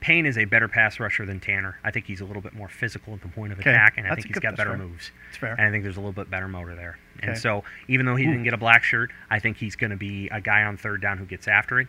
Payne 0.02 0.26
is 0.26 0.38
a 0.38 0.46
better 0.46 0.68
pass 0.68 1.00
rusher 1.00 1.26
than 1.26 1.40
Tannor. 1.40 1.76
I 1.84 1.90
think 1.90 2.06
he's 2.06 2.22
a 2.22 2.26
little 2.26 2.42
bit 2.42 2.54
more 2.54 2.68
physical 2.68 3.14
at 3.14 3.22
the 3.22 3.28
point 3.30 3.54
of 3.54 3.60
Okay. 3.60 3.72
attack, 3.72 3.94
and 3.98 4.06
I 4.06 4.10
That's 4.10 4.24
think 4.24 4.36
he's 4.36 4.40
got 4.42 4.56
better 4.58 4.72
fair. 4.72 4.78
moves. 4.78 5.12
It's 5.30 5.38
fair. 5.38 5.54
And 5.54 5.62
I 5.62 5.72
think 5.72 5.84
there's 5.84 5.96
a 5.98 6.02
little 6.02 6.12
bit 6.14 6.30
better 6.30 6.48
motor 6.48 6.76
there. 6.76 7.00
Okay. 7.18 7.30
And 7.30 7.38
so, 7.38 7.64
even 7.88 8.06
though 8.06 8.16
he 8.16 8.26
didn't 8.26 8.44
get 8.44 8.54
a 8.54 8.58
black 8.58 8.84
shirt, 8.84 9.10
I 9.32 9.40
think 9.40 9.58
he's 9.58 9.76
going 9.78 9.90
to 9.92 9.98
be 9.98 10.28
a 10.30 10.42
guy 10.42 10.64
on 10.64 10.76
third 10.78 11.02
down 11.02 11.18
who 11.18 11.26
gets 11.26 11.48
after 11.48 11.80
it. 11.80 11.88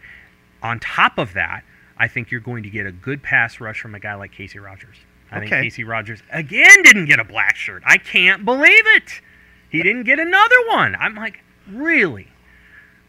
On 0.62 0.78
top 0.80 1.18
of 1.18 1.34
that, 1.34 1.62
I 1.98 2.08
think 2.08 2.30
you're 2.30 2.40
going 2.40 2.62
to 2.62 2.70
get 2.70 2.86
a 2.86 2.92
good 2.92 3.22
pass 3.22 3.60
rush 3.60 3.80
from 3.80 3.94
a 3.94 4.00
guy 4.00 4.14
like 4.14 4.32
Casey 4.32 4.60
Rogers. 4.60 4.96
I 5.30 5.40
think 5.40 5.50
Casey 5.50 5.84
Rogers 5.84 6.22
again 6.30 6.82
didn't 6.82 7.06
get 7.06 7.18
a 7.18 7.24
black 7.24 7.56
shirt. 7.56 7.82
I 7.86 7.98
can't 7.98 8.44
believe 8.44 8.86
it. 8.96 9.20
He 9.68 9.82
didn't 9.82 10.04
get 10.04 10.18
another 10.18 10.56
one. 10.68 10.94
I'm 10.94 11.14
like, 11.14 11.40
really? 11.70 12.28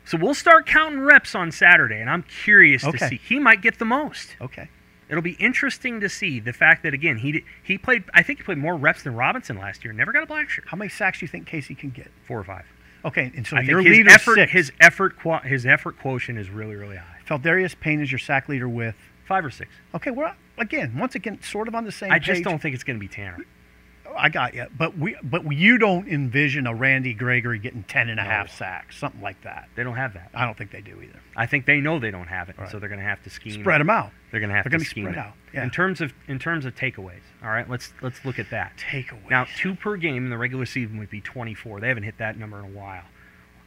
So 0.06 0.18
we'll 0.18 0.34
start 0.34 0.66
counting 0.66 1.02
reps 1.02 1.36
on 1.36 1.52
Saturday, 1.52 2.00
and 2.00 2.10
I'm 2.10 2.24
curious 2.24 2.82
to 2.84 2.98
see. 2.98 3.18
He 3.18 3.40
might 3.40 3.62
get 3.62 3.78
the 3.78 3.86
most. 3.86 4.36
Okay. 4.42 4.70
It'll 5.10 5.22
be 5.22 5.34
interesting 5.34 6.00
to 6.02 6.10
see 6.10 6.40
the 6.40 6.54
fact 6.54 6.84
that 6.84 6.94
again 6.94 7.18
he 7.18 7.44
he 7.64 7.78
played. 7.78 8.04
I 8.14 8.24
think 8.24 8.40
he 8.40 8.44
played 8.44 8.58
more 8.58 8.76
reps 8.76 9.04
than 9.04 9.16
Robinson 9.16 9.58
last 9.58 9.84
year. 9.84 9.94
Never 9.94 10.12
got 10.12 10.24
a 10.24 10.26
black 10.26 10.50
shirt. 10.50 10.66
How 10.68 10.76
many 10.78 10.90
sacks 10.90 11.20
do 11.20 11.26
you 11.26 11.28
think 11.30 11.46
Casey 11.48 11.76
can 11.76 11.92
get? 11.92 12.12
Four 12.26 12.40
or 12.40 12.44
five. 12.44 12.66
Okay, 13.06 13.32
and 13.36 13.46
so 13.48 13.56
I 13.58 13.62
your 13.62 13.80
his 13.82 13.98
leader's 13.98 14.14
effort, 14.14 14.36
six. 14.36 14.52
his 14.52 14.72
effort, 14.82 15.18
qua- 15.18 15.42
his 15.42 15.66
effort 15.66 15.98
quotient 16.00 16.38
is 16.40 16.50
really, 16.50 16.76
really 16.76 16.98
high. 16.98 17.20
Pheldarius 17.26 17.80
Payne 17.80 18.02
is 18.02 18.12
your 18.12 18.20
sack 18.20 18.50
leader 18.50 18.68
with. 18.68 18.96
Five 19.26 19.46
or 19.46 19.50
six. 19.52 19.72
Okay, 19.94 20.12
we're 20.12 20.34
again 20.58 20.98
once 20.98 21.16
again 21.16 21.42
sort 21.42 21.68
of 21.68 21.76
on 21.76 21.84
the 21.86 21.92
same. 21.92 22.12
I 22.12 22.20
just 22.20 22.38
page. 22.40 22.44
don't 22.44 22.62
think 22.62 22.76
it's 22.76 22.84
going 22.84 23.00
to 23.00 23.06
be 23.06 23.14
Tannor. 23.14 23.40
Oh, 24.10 24.14
I 24.16 24.30
got 24.30 24.54
you, 24.54 24.66
but 24.78 24.98
we 24.98 25.16
but 25.22 25.44
you 25.52 25.78
don't 25.78 26.08
envision 26.08 26.66
a 26.66 26.74
Randy 26.74 27.14
Gregory 27.14 27.60
getting 27.60 27.84
ten 27.84 28.10
and 28.10 28.20
a 28.20 28.24
No. 28.24 28.30
half 28.30 28.50
sacks, 28.56 28.98
something 28.98 29.22
like 29.22 29.42
that. 29.44 29.68
They 29.76 29.84
don't 29.84 29.96
have 29.98 30.14
that. 30.14 30.30
I 30.34 30.46
don't 30.46 30.58
think 30.58 30.72
they 30.72 30.82
do 30.82 31.02
either. 31.02 31.20
I 31.36 31.46
think 31.46 31.66
they 31.66 31.80
know 31.82 32.00
they 32.00 32.12
don't 32.12 32.28
have 32.28 32.48
it, 32.50 32.58
Right. 32.58 32.70
so 32.70 32.80
they're 32.80 32.88
going 32.90 33.02
to 33.02 33.06
have 33.06 33.22
to 33.24 33.30
scheme. 33.30 33.60
Spread 33.62 33.82
them 33.82 33.90
out. 33.90 34.12
They're 34.32 34.40
going 34.40 34.50
to 34.50 34.56
have 34.56 34.70
They're 34.70 34.80
to 34.80 34.86
scheme 34.86 35.06
spread 35.06 35.16
it. 35.16 35.20
out, 35.20 35.34
yeah. 35.54 35.64
In 35.64 35.70
terms 35.70 36.00
of 36.02 36.14
in 36.28 36.40
terms 36.40 36.66
of 36.66 36.74
takeaways, 36.76 37.22
all 37.44 37.50
right. 37.50 37.70
Let's 37.70 37.94
let's 38.02 38.24
look 38.26 38.40
at 38.40 38.50
that. 38.52 38.74
Takeaways. 38.78 39.30
Now, 39.30 39.46
two 39.58 39.76
per 39.76 39.98
game 39.98 40.24
in 40.24 40.30
the 40.30 40.38
regular 40.38 40.66
season 40.66 40.98
would 41.00 41.10
be 41.10 41.20
24. 41.22 41.82
They 41.82 41.90
haven't 41.90 42.04
hit 42.04 42.18
that 42.20 42.38
number 42.38 42.60
in 42.60 42.66
a 42.66 42.70
while. 42.78 43.04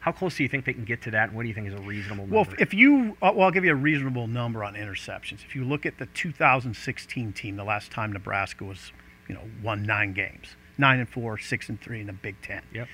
How 0.00 0.12
close 0.12 0.36
do 0.36 0.42
you 0.42 0.48
think 0.48 0.64
they 0.64 0.72
can 0.72 0.84
get 0.84 1.02
to 1.02 1.10
that? 1.12 1.28
And 1.28 1.36
what 1.36 1.42
do 1.42 1.48
you 1.48 1.54
think 1.54 1.68
is 1.68 1.74
a 1.74 1.78
reasonable 1.78 2.26
number? 2.26 2.34
well, 2.34 2.46
if, 2.58 2.72
you, 2.72 3.16
uh, 3.20 3.32
well, 3.34 3.46
I'll 3.46 3.50
give 3.50 3.64
you 3.64 3.72
a 3.72 3.76
reasonable 3.76 4.26
number 4.26 4.64
on 4.64 4.74
interceptions. 4.74 5.44
If 5.44 5.54
you 5.54 5.62
look 5.64 5.84
at 5.84 5.98
the 5.98 6.06
2016 6.06 7.32
team, 7.34 7.56
the 7.56 7.64
last 7.64 7.90
time 7.92 8.12
Nebraska 8.12 8.64
was, 8.64 8.92
you 9.28 9.34
know, 9.34 9.42
won 9.62 9.82
nine 9.82 10.14
games, 10.14 10.56
nine 10.78 11.00
and 11.00 11.08
four, 11.08 11.36
six 11.38 11.68
and 11.68 11.78
three 11.80 12.00
in 12.00 12.06
the 12.06 12.14
Big 12.14 12.40
Ten. 12.42 12.62
yep. 12.72 12.88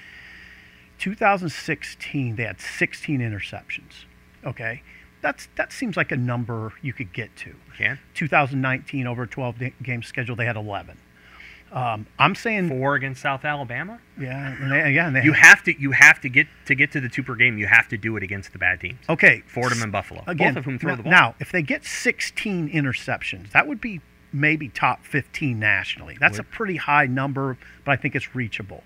2016, 0.98 2.36
they 2.36 2.42
had 2.42 2.60
16 2.60 3.20
interceptions. 3.20 4.04
Okay, 4.44 4.82
that's 5.22 5.48
that 5.56 5.72
seems 5.72 5.96
like 5.96 6.10
a 6.10 6.16
number 6.16 6.72
you 6.82 6.92
could 6.92 7.12
get 7.12 7.34
to. 7.36 7.54
Can 7.76 7.98
2019 8.14 9.06
over 9.06 9.24
a 9.24 9.26
12 9.26 9.56
game 9.82 10.02
schedule, 10.02 10.36
they 10.36 10.46
had 10.46 10.56
11. 10.56 10.96
Um, 11.72 12.06
I'm 12.18 12.34
saying, 12.34 12.68
four 12.68 12.94
against 12.94 13.20
South 13.20 13.44
Alabama. 13.44 13.98
yeah, 14.18 14.54
and 14.60 14.70
they, 14.70 14.92
yeah, 14.92 15.08
and 15.08 15.16
they 15.16 15.22
You 15.24 15.32
had- 15.32 15.46
have 15.46 15.62
to 15.64 15.80
you 15.80 15.90
have 15.92 16.20
to 16.20 16.28
get 16.28 16.46
to 16.66 16.74
get 16.74 16.92
to 16.92 17.00
the 17.00 17.08
two 17.08 17.22
per 17.22 17.34
game. 17.34 17.58
You 17.58 17.66
have 17.66 17.88
to 17.88 17.96
do 17.98 18.16
it 18.16 18.22
against 18.22 18.52
the 18.52 18.58
bad 18.58 18.80
teams. 18.80 18.98
okay, 19.08 19.42
Fordham 19.46 19.82
and 19.82 19.90
Buffalo, 19.92 20.22
again, 20.26 20.54
both 20.54 20.58
of 20.60 20.64
whom 20.64 20.78
throw 20.78 20.90
now, 20.92 20.96
the 20.96 21.02
ball. 21.02 21.10
now, 21.12 21.34
if 21.40 21.50
they 21.52 21.62
get 21.62 21.84
16 21.84 22.70
interceptions, 22.70 23.50
that 23.50 23.66
would 23.66 23.80
be 23.80 24.00
maybe 24.32 24.68
top 24.68 25.04
15 25.04 25.58
nationally. 25.58 26.16
That's 26.20 26.38
a 26.38 26.42
pretty 26.44 26.76
high 26.76 27.06
number, 27.06 27.56
but 27.84 27.92
I 27.92 27.96
think 27.96 28.14
it's 28.14 28.34
reachable. 28.34 28.84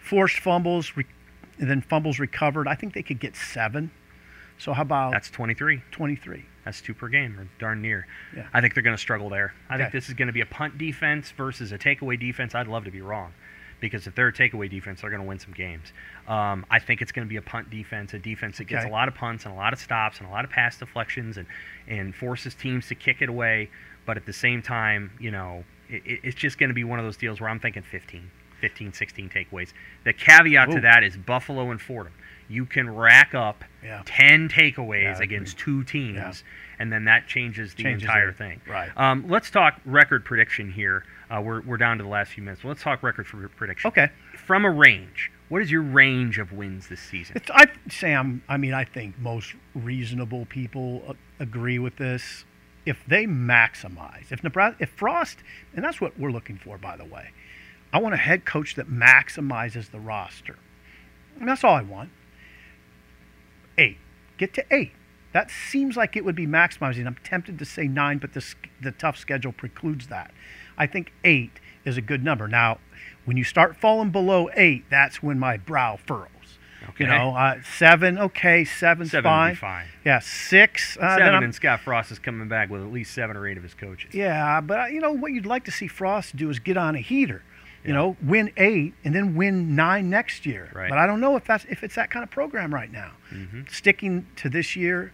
Forced 0.00 0.38
fumbles, 0.38 0.96
re- 0.96 1.04
and 1.58 1.70
then 1.70 1.80
fumbles 1.80 2.18
recovered. 2.18 2.66
I 2.68 2.74
think 2.74 2.92
they 2.94 3.02
could 3.02 3.20
get 3.20 3.36
seven. 3.36 3.90
So 4.58 4.72
how 4.72 4.82
about 4.82 5.12
That's 5.12 5.30
23. 5.30 5.82
23? 5.90 6.44
That's 6.66 6.80
two 6.82 6.92
per 6.94 7.08
game, 7.08 7.38
or 7.40 7.48
darn 7.58 7.80
near. 7.80 8.06
Yeah. 8.36 8.46
I 8.52 8.60
think 8.60 8.74
they're 8.74 8.82
going 8.82 8.96
to 8.96 9.00
struggle 9.00 9.30
there. 9.30 9.54
I 9.70 9.78
think 9.78 9.92
this 9.92 10.08
is 10.08 10.14
going 10.14 10.26
to 10.26 10.32
be 10.34 10.40
a 10.42 10.46
punt 10.46 10.76
defense 10.76 11.30
versus 11.30 11.72
a 11.72 11.78
takeaway 11.78 12.20
defense. 12.20 12.54
I'd 12.54 12.66
love 12.66 12.84
to 12.84 12.90
be 12.90 13.00
wrong, 13.00 13.32
because 13.80 14.06
if 14.08 14.14
they're 14.16 14.28
a 14.28 14.32
takeaway 14.32 14.68
defense, 14.68 15.00
they're 15.00 15.10
going 15.10 15.22
to 15.22 15.28
win 15.28 15.38
some 15.38 15.52
games. 15.52 15.92
Um, 16.26 16.66
I 16.70 16.80
think 16.80 17.00
it's 17.02 17.12
going 17.12 17.24
to 17.26 17.28
be 17.30 17.36
a 17.36 17.42
punt 17.42 17.70
defense, 17.70 18.12
a 18.14 18.18
defense 18.18 18.58
that 18.58 18.64
gets 18.64 18.80
Okay. 18.82 18.90
a 18.90 18.92
lot 18.92 19.06
of 19.06 19.14
punts 19.14 19.44
and 19.44 19.54
a 19.54 19.56
lot 19.56 19.72
of 19.72 19.78
stops 19.78 20.18
and 20.18 20.28
a 20.28 20.30
lot 20.32 20.44
of 20.44 20.50
pass 20.50 20.76
deflections 20.78 21.36
and 21.38 21.46
and 21.86 22.14
forces 22.14 22.54
teams 22.54 22.88
to 22.88 22.94
kick 22.96 23.22
it 23.22 23.28
away. 23.28 23.70
But 24.04 24.16
at 24.16 24.26
the 24.26 24.32
same 24.32 24.60
time, 24.60 25.12
you 25.20 25.30
know, 25.30 25.64
it, 25.88 26.02
it- 26.04 26.20
it's 26.24 26.36
just 26.36 26.58
going 26.58 26.68
to 26.70 26.74
be 26.74 26.82
one 26.84 26.98
of 26.98 27.04
those 27.04 27.16
deals 27.16 27.40
where 27.40 27.48
I'm 27.48 27.60
thinking 27.60 27.82
15, 27.84 28.28
15, 28.60 28.92
16 28.92 29.28
takeaways. 29.28 29.72
The 30.04 30.12
caveat 30.12 30.70
to 30.72 30.80
that 30.80 31.04
is 31.04 31.16
Buffalo 31.16 31.70
and 31.70 31.80
Fordham. 31.80 32.12
You 32.48 32.64
can 32.66 32.94
rack 32.94 33.34
up 33.34 33.64
Yeah. 33.82 34.02
10 34.04 34.48
takeaways 34.48 35.18
Yeah, 35.18 35.22
against 35.22 35.58
two 35.58 35.84
teams, 35.84 36.16
Yeah. 36.16 36.32
and 36.78 36.92
then 36.92 37.04
that 37.04 37.26
changes 37.26 37.74
the 37.74 37.82
Changes 37.82 38.04
entire 38.04 38.32
thing. 38.32 38.60
Right. 38.68 38.90
Um, 38.96 39.24
let's 39.28 39.50
talk 39.50 39.80
record 39.84 40.24
prediction 40.24 40.70
here. 40.70 41.04
Uh, 41.30 41.40
we're, 41.40 41.60
we're 41.62 41.76
down 41.76 41.98
to 41.98 42.04
the 42.04 42.10
last 42.10 42.32
few 42.32 42.42
minutes. 42.42 42.64
Let's 42.64 42.82
talk 42.82 43.02
record 43.02 43.26
for 43.26 43.48
prediction. 43.48 43.88
Okay. 43.88 44.10
From 44.36 44.64
a 44.64 44.70
range, 44.70 45.30
what 45.48 45.60
is 45.62 45.70
your 45.70 45.82
range 45.82 46.38
of 46.38 46.52
wins 46.52 46.88
this 46.88 47.00
season? 47.00 47.36
It's, 47.36 47.50
I, 47.50 47.66
Sam, 47.90 48.42
I 48.48 48.56
mean, 48.56 48.74
I 48.74 48.84
think 48.84 49.18
most 49.18 49.54
reasonable 49.74 50.46
people 50.46 51.02
uh, 51.08 51.14
agree 51.40 51.78
with 51.80 51.96
this. 51.96 52.44
If 52.84 53.04
they 53.08 53.26
maximize, 53.26 54.30
if 54.30 54.44
Nebraska, 54.44 54.76
if 54.84 54.90
Frost, 54.90 55.38
and 55.74 55.84
that's 55.84 56.00
what 56.00 56.16
we're 56.18 56.30
looking 56.30 56.56
for, 56.56 56.78
by 56.78 56.96
the 56.96 57.04
way, 57.04 57.30
I 57.92 57.98
want 57.98 58.14
a 58.14 58.18
head 58.18 58.44
coach 58.44 58.76
that 58.76 58.88
maximizes 58.88 59.90
the 59.90 59.98
roster. 59.98 60.56
And 61.40 61.48
that's 61.48 61.64
all 61.64 61.74
I 61.74 61.82
want. 61.82 62.10
Eight. 63.78 63.98
Get 64.38 64.54
to 64.54 64.64
eight. 64.74 64.92
That 65.32 65.50
seems 65.50 65.96
like 65.96 66.16
it 66.16 66.24
would 66.24 66.34
be 66.34 66.46
maximizing. 66.46 67.06
I'm 67.06 67.16
tempted 67.22 67.58
to 67.58 67.64
say 67.64 67.86
nine, 67.88 68.18
but 68.18 68.32
the, 68.32 68.44
the 68.80 68.90
tough 68.92 69.18
schedule 69.18 69.52
precludes 69.52 70.06
that. 70.06 70.32
I 70.78 70.86
think 70.86 71.12
eight 71.24 71.60
is 71.84 71.96
a 71.96 72.02
good 72.02 72.24
number. 72.24 72.48
Now, 72.48 72.78
when 73.26 73.36
you 73.36 73.44
start 73.44 73.76
falling 73.76 74.10
below 74.10 74.48
eight, 74.54 74.84
that's 74.88 75.22
when 75.22 75.38
my 75.38 75.56
brow 75.58 75.98
furrows. 76.06 76.30
Okay. 76.90 77.04
You 77.04 77.10
know, 77.10 77.34
uh, 77.34 77.56
seven, 77.76 78.16
okay, 78.16 78.64
seven's 78.64 79.10
Seven 79.10 79.28
fine. 79.28 79.54
fine. 79.56 79.86
Yeah, 80.04 80.20
six. 80.20 80.96
Uh, 80.96 81.16
Seven, 81.18 81.42
and 81.42 81.54
Scott 81.54 81.80
Frost 81.80 82.12
is 82.12 82.18
coming 82.18 82.48
back 82.48 82.70
with 82.70 82.80
at 82.80 82.92
least 82.92 83.12
seven 83.12 83.36
or 83.36 83.46
eight 83.48 83.56
of 83.56 83.62
his 83.64 83.74
coaches. 83.74 84.14
yeah, 84.14 84.60
but 84.60 84.78
uh, 84.80 84.86
you 84.86 85.00
know 85.00 85.12
what 85.12 85.32
you'd 85.32 85.46
like 85.46 85.64
to 85.64 85.70
see 85.72 85.88
Frost 85.88 86.36
do 86.36 86.48
is 86.48 86.58
get 86.60 86.76
on 86.76 86.94
a 86.94 87.00
heater. 87.00 87.42
You 87.86 87.94
know, 87.94 88.16
win 88.22 88.52
eight 88.56 88.94
and 89.04 89.14
then 89.14 89.34
win 89.34 89.74
nine 89.76 90.10
next 90.10 90.44
year. 90.44 90.70
Right. 90.74 90.88
But 90.88 90.98
I 90.98 91.06
don't 91.06 91.20
know 91.20 91.36
if 91.36 91.44
that's 91.44 91.64
if 91.66 91.84
it's 91.84 91.94
that 91.94 92.10
kind 92.10 92.22
of 92.22 92.30
program 92.30 92.74
right 92.74 92.90
now. 92.90 93.12
hmm 93.30 93.62
Sticking 93.70 94.26
to 94.36 94.48
this 94.48 94.74
year, 94.76 95.12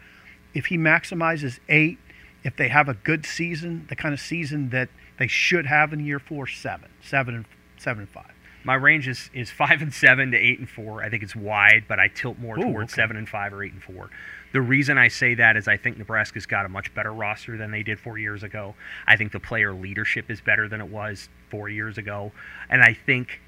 if 0.55 0.67
he 0.67 0.79
maximizes 0.79 1.59
eight, 1.69 1.99
if 2.45 2.57
they 2.57 2.69
have 2.69 2.89
a 2.89 2.95
good 2.95 3.27
season, 3.27 3.87
the 3.89 3.97
kind 3.97 4.15
of 4.15 4.21
season 4.21 4.71
that 4.71 4.89
they 5.19 5.27
should 5.27 5.67
have 5.67 5.93
in 5.93 6.01
year 6.05 6.19
four, 6.19 6.47
seven, 6.47 6.89
seven 7.03 7.35
and 7.35 7.45
seven 7.79 8.03
and 8.03 8.09
five. 8.11 8.33
My 8.65 8.75
range 8.75 9.09
is, 9.09 9.29
is 9.35 9.51
five 9.51 9.83
and 9.83 9.93
seven 9.93 10.31
to 10.31 10.37
eight 10.37 10.59
and 10.59 10.69
four. 10.69 11.03
I 11.03 11.11
think 11.11 11.23
it's 11.23 11.37
wide, 11.37 11.85
but 11.89 11.99
I 11.99 12.09
tilt 12.09 12.39
more 12.39 12.59
Ooh, 12.59 12.63
towards 12.63 12.93
okay. 12.93 13.03
seven 13.03 13.17
and 13.17 13.29
five 13.29 13.53
or 13.53 13.63
eight 13.63 13.73
and 13.73 13.83
four. 13.83 14.11
The 14.53 14.61
reason 14.61 14.99
I 14.99 15.09
say 15.09 15.35
that 15.35 15.57
is 15.57 15.67
I 15.67 15.77
think 15.77 15.99
Nebraska's 15.99 16.47
got 16.47 16.67
a 16.67 16.69
much 16.69 16.95
better 16.95 17.13
roster 17.13 17.57
than 17.57 17.71
they 17.71 17.83
did 17.83 17.99
four 17.99 18.19
years 18.19 18.43
ago. 18.43 18.75
I 19.07 19.17
think 19.17 19.33
the 19.33 19.41
player 19.41 19.73
leadership 19.73 20.31
is 20.31 20.41
better 20.41 20.69
than 20.69 20.81
it 20.81 20.89
was 20.89 21.29
four 21.51 21.69
years 21.69 21.99
ago, 21.99 22.33
and 22.69 22.83
I 22.83 22.95
think 22.95 23.41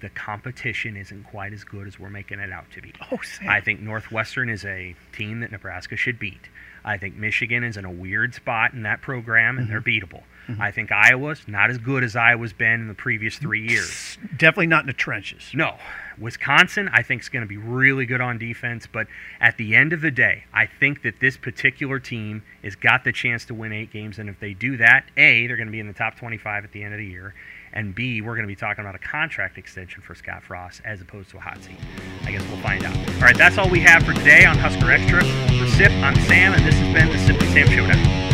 the 0.00 0.08
competition 0.10 0.96
isn't 0.96 1.24
quite 1.24 1.52
as 1.52 1.64
good 1.64 1.86
as 1.86 1.98
we're 1.98 2.10
making 2.10 2.38
it 2.40 2.52
out 2.52 2.70
to 2.72 2.80
be. 2.82 2.92
Oh, 3.12 3.18
Sam. 3.22 3.48
I 3.48 3.60
think 3.60 3.80
Northwestern 3.80 4.48
is 4.50 4.64
a 4.64 4.94
team 5.12 5.40
that 5.40 5.50
Nebraska 5.52 5.96
should 5.96 6.18
beat. 6.18 6.48
I 6.84 6.96
think 6.96 7.16
Michigan 7.16 7.64
is 7.64 7.76
in 7.76 7.84
a 7.84 7.90
weird 7.90 8.34
spot 8.34 8.72
in 8.72 8.82
that 8.82 9.00
program, 9.02 9.58
and 9.58 9.68
they're 9.68 9.80
Mm-hmm. 9.80 10.14
beatable. 10.16 10.22
I 10.58 10.70
think 10.70 10.90
Iowa's 10.90 11.46
not 11.46 11.68
as 11.68 11.76
good 11.76 12.02
as 12.02 12.16
Iowa's 12.16 12.54
been 12.54 12.80
in 12.80 12.88
the 12.88 12.94
previous 12.94 13.36
three 13.36 13.68
years. 13.68 14.16
Definitely 14.38 14.68
not 14.68 14.84
in 14.84 14.86
the 14.86 14.94
trenches. 14.94 15.50
No. 15.52 15.76
Wisconsin, 16.18 16.88
I 16.90 17.02
think, 17.02 17.20
is 17.22 17.28
going 17.28 17.42
to 17.42 17.48
be 17.48 17.58
really 17.58 18.06
good 18.06 18.22
on 18.22 18.38
defense. 18.38 18.86
But 18.86 19.08
at 19.40 19.58
the 19.58 19.76
end 19.76 19.92
of 19.92 20.00
the 20.00 20.10
day, 20.10 20.44
I 20.52 20.64
think 20.64 21.02
that 21.02 21.20
this 21.20 21.36
particular 21.36 21.98
team 21.98 22.42
has 22.64 22.76
got 22.76 23.04
the 23.04 23.12
chance 23.12 23.44
to 23.46 23.54
win 23.54 23.72
eight 23.72 23.92
games. 23.92 24.18
And 24.18 24.28
if 24.28 24.40
they 24.40 24.54
do 24.54 24.78
that, 24.78 25.04
A, 25.18 25.46
they're 25.46 25.56
going 25.56 25.68
to 25.68 25.72
be 25.72 25.80
in 25.80 25.86
the 25.86 25.92
top 25.92 26.16
25 26.16 26.64
at 26.64 26.72
the 26.72 26.82
end 26.82 26.94
of 26.94 26.98
the 26.98 27.06
year. 27.06 27.34
And 27.72 27.94
B, 27.94 28.20
we're 28.20 28.34
going 28.34 28.46
to 28.46 28.52
be 28.52 28.56
talking 28.56 28.84
about 28.84 28.94
a 28.94 28.98
contract 28.98 29.58
extension 29.58 30.02
for 30.02 30.14
Scott 30.14 30.42
Frost 30.42 30.80
as 30.84 31.00
opposed 31.00 31.30
to 31.30 31.36
a 31.36 31.40
hot 31.40 31.62
seat. 31.62 31.76
I 32.24 32.32
guess 32.32 32.42
we'll 32.48 32.60
find 32.62 32.84
out. 32.84 32.96
All 32.96 33.20
right, 33.20 33.36
that's 33.36 33.58
all 33.58 33.68
we 33.68 33.80
have 33.80 34.04
for 34.04 34.14
today 34.14 34.44
on 34.44 34.56
Husker 34.58 34.90
Extra. 34.90 35.20
For 35.22 35.66
SIP, 35.66 35.92
I'm 35.92 36.16
Sam, 36.26 36.52
and 36.54 36.64
this 36.64 36.74
has 36.74 36.94
been 36.94 37.08
the 37.08 37.18
Sip 37.18 37.40
and 37.40 37.52
Sam 37.52 37.68
Showdown. 37.68 38.27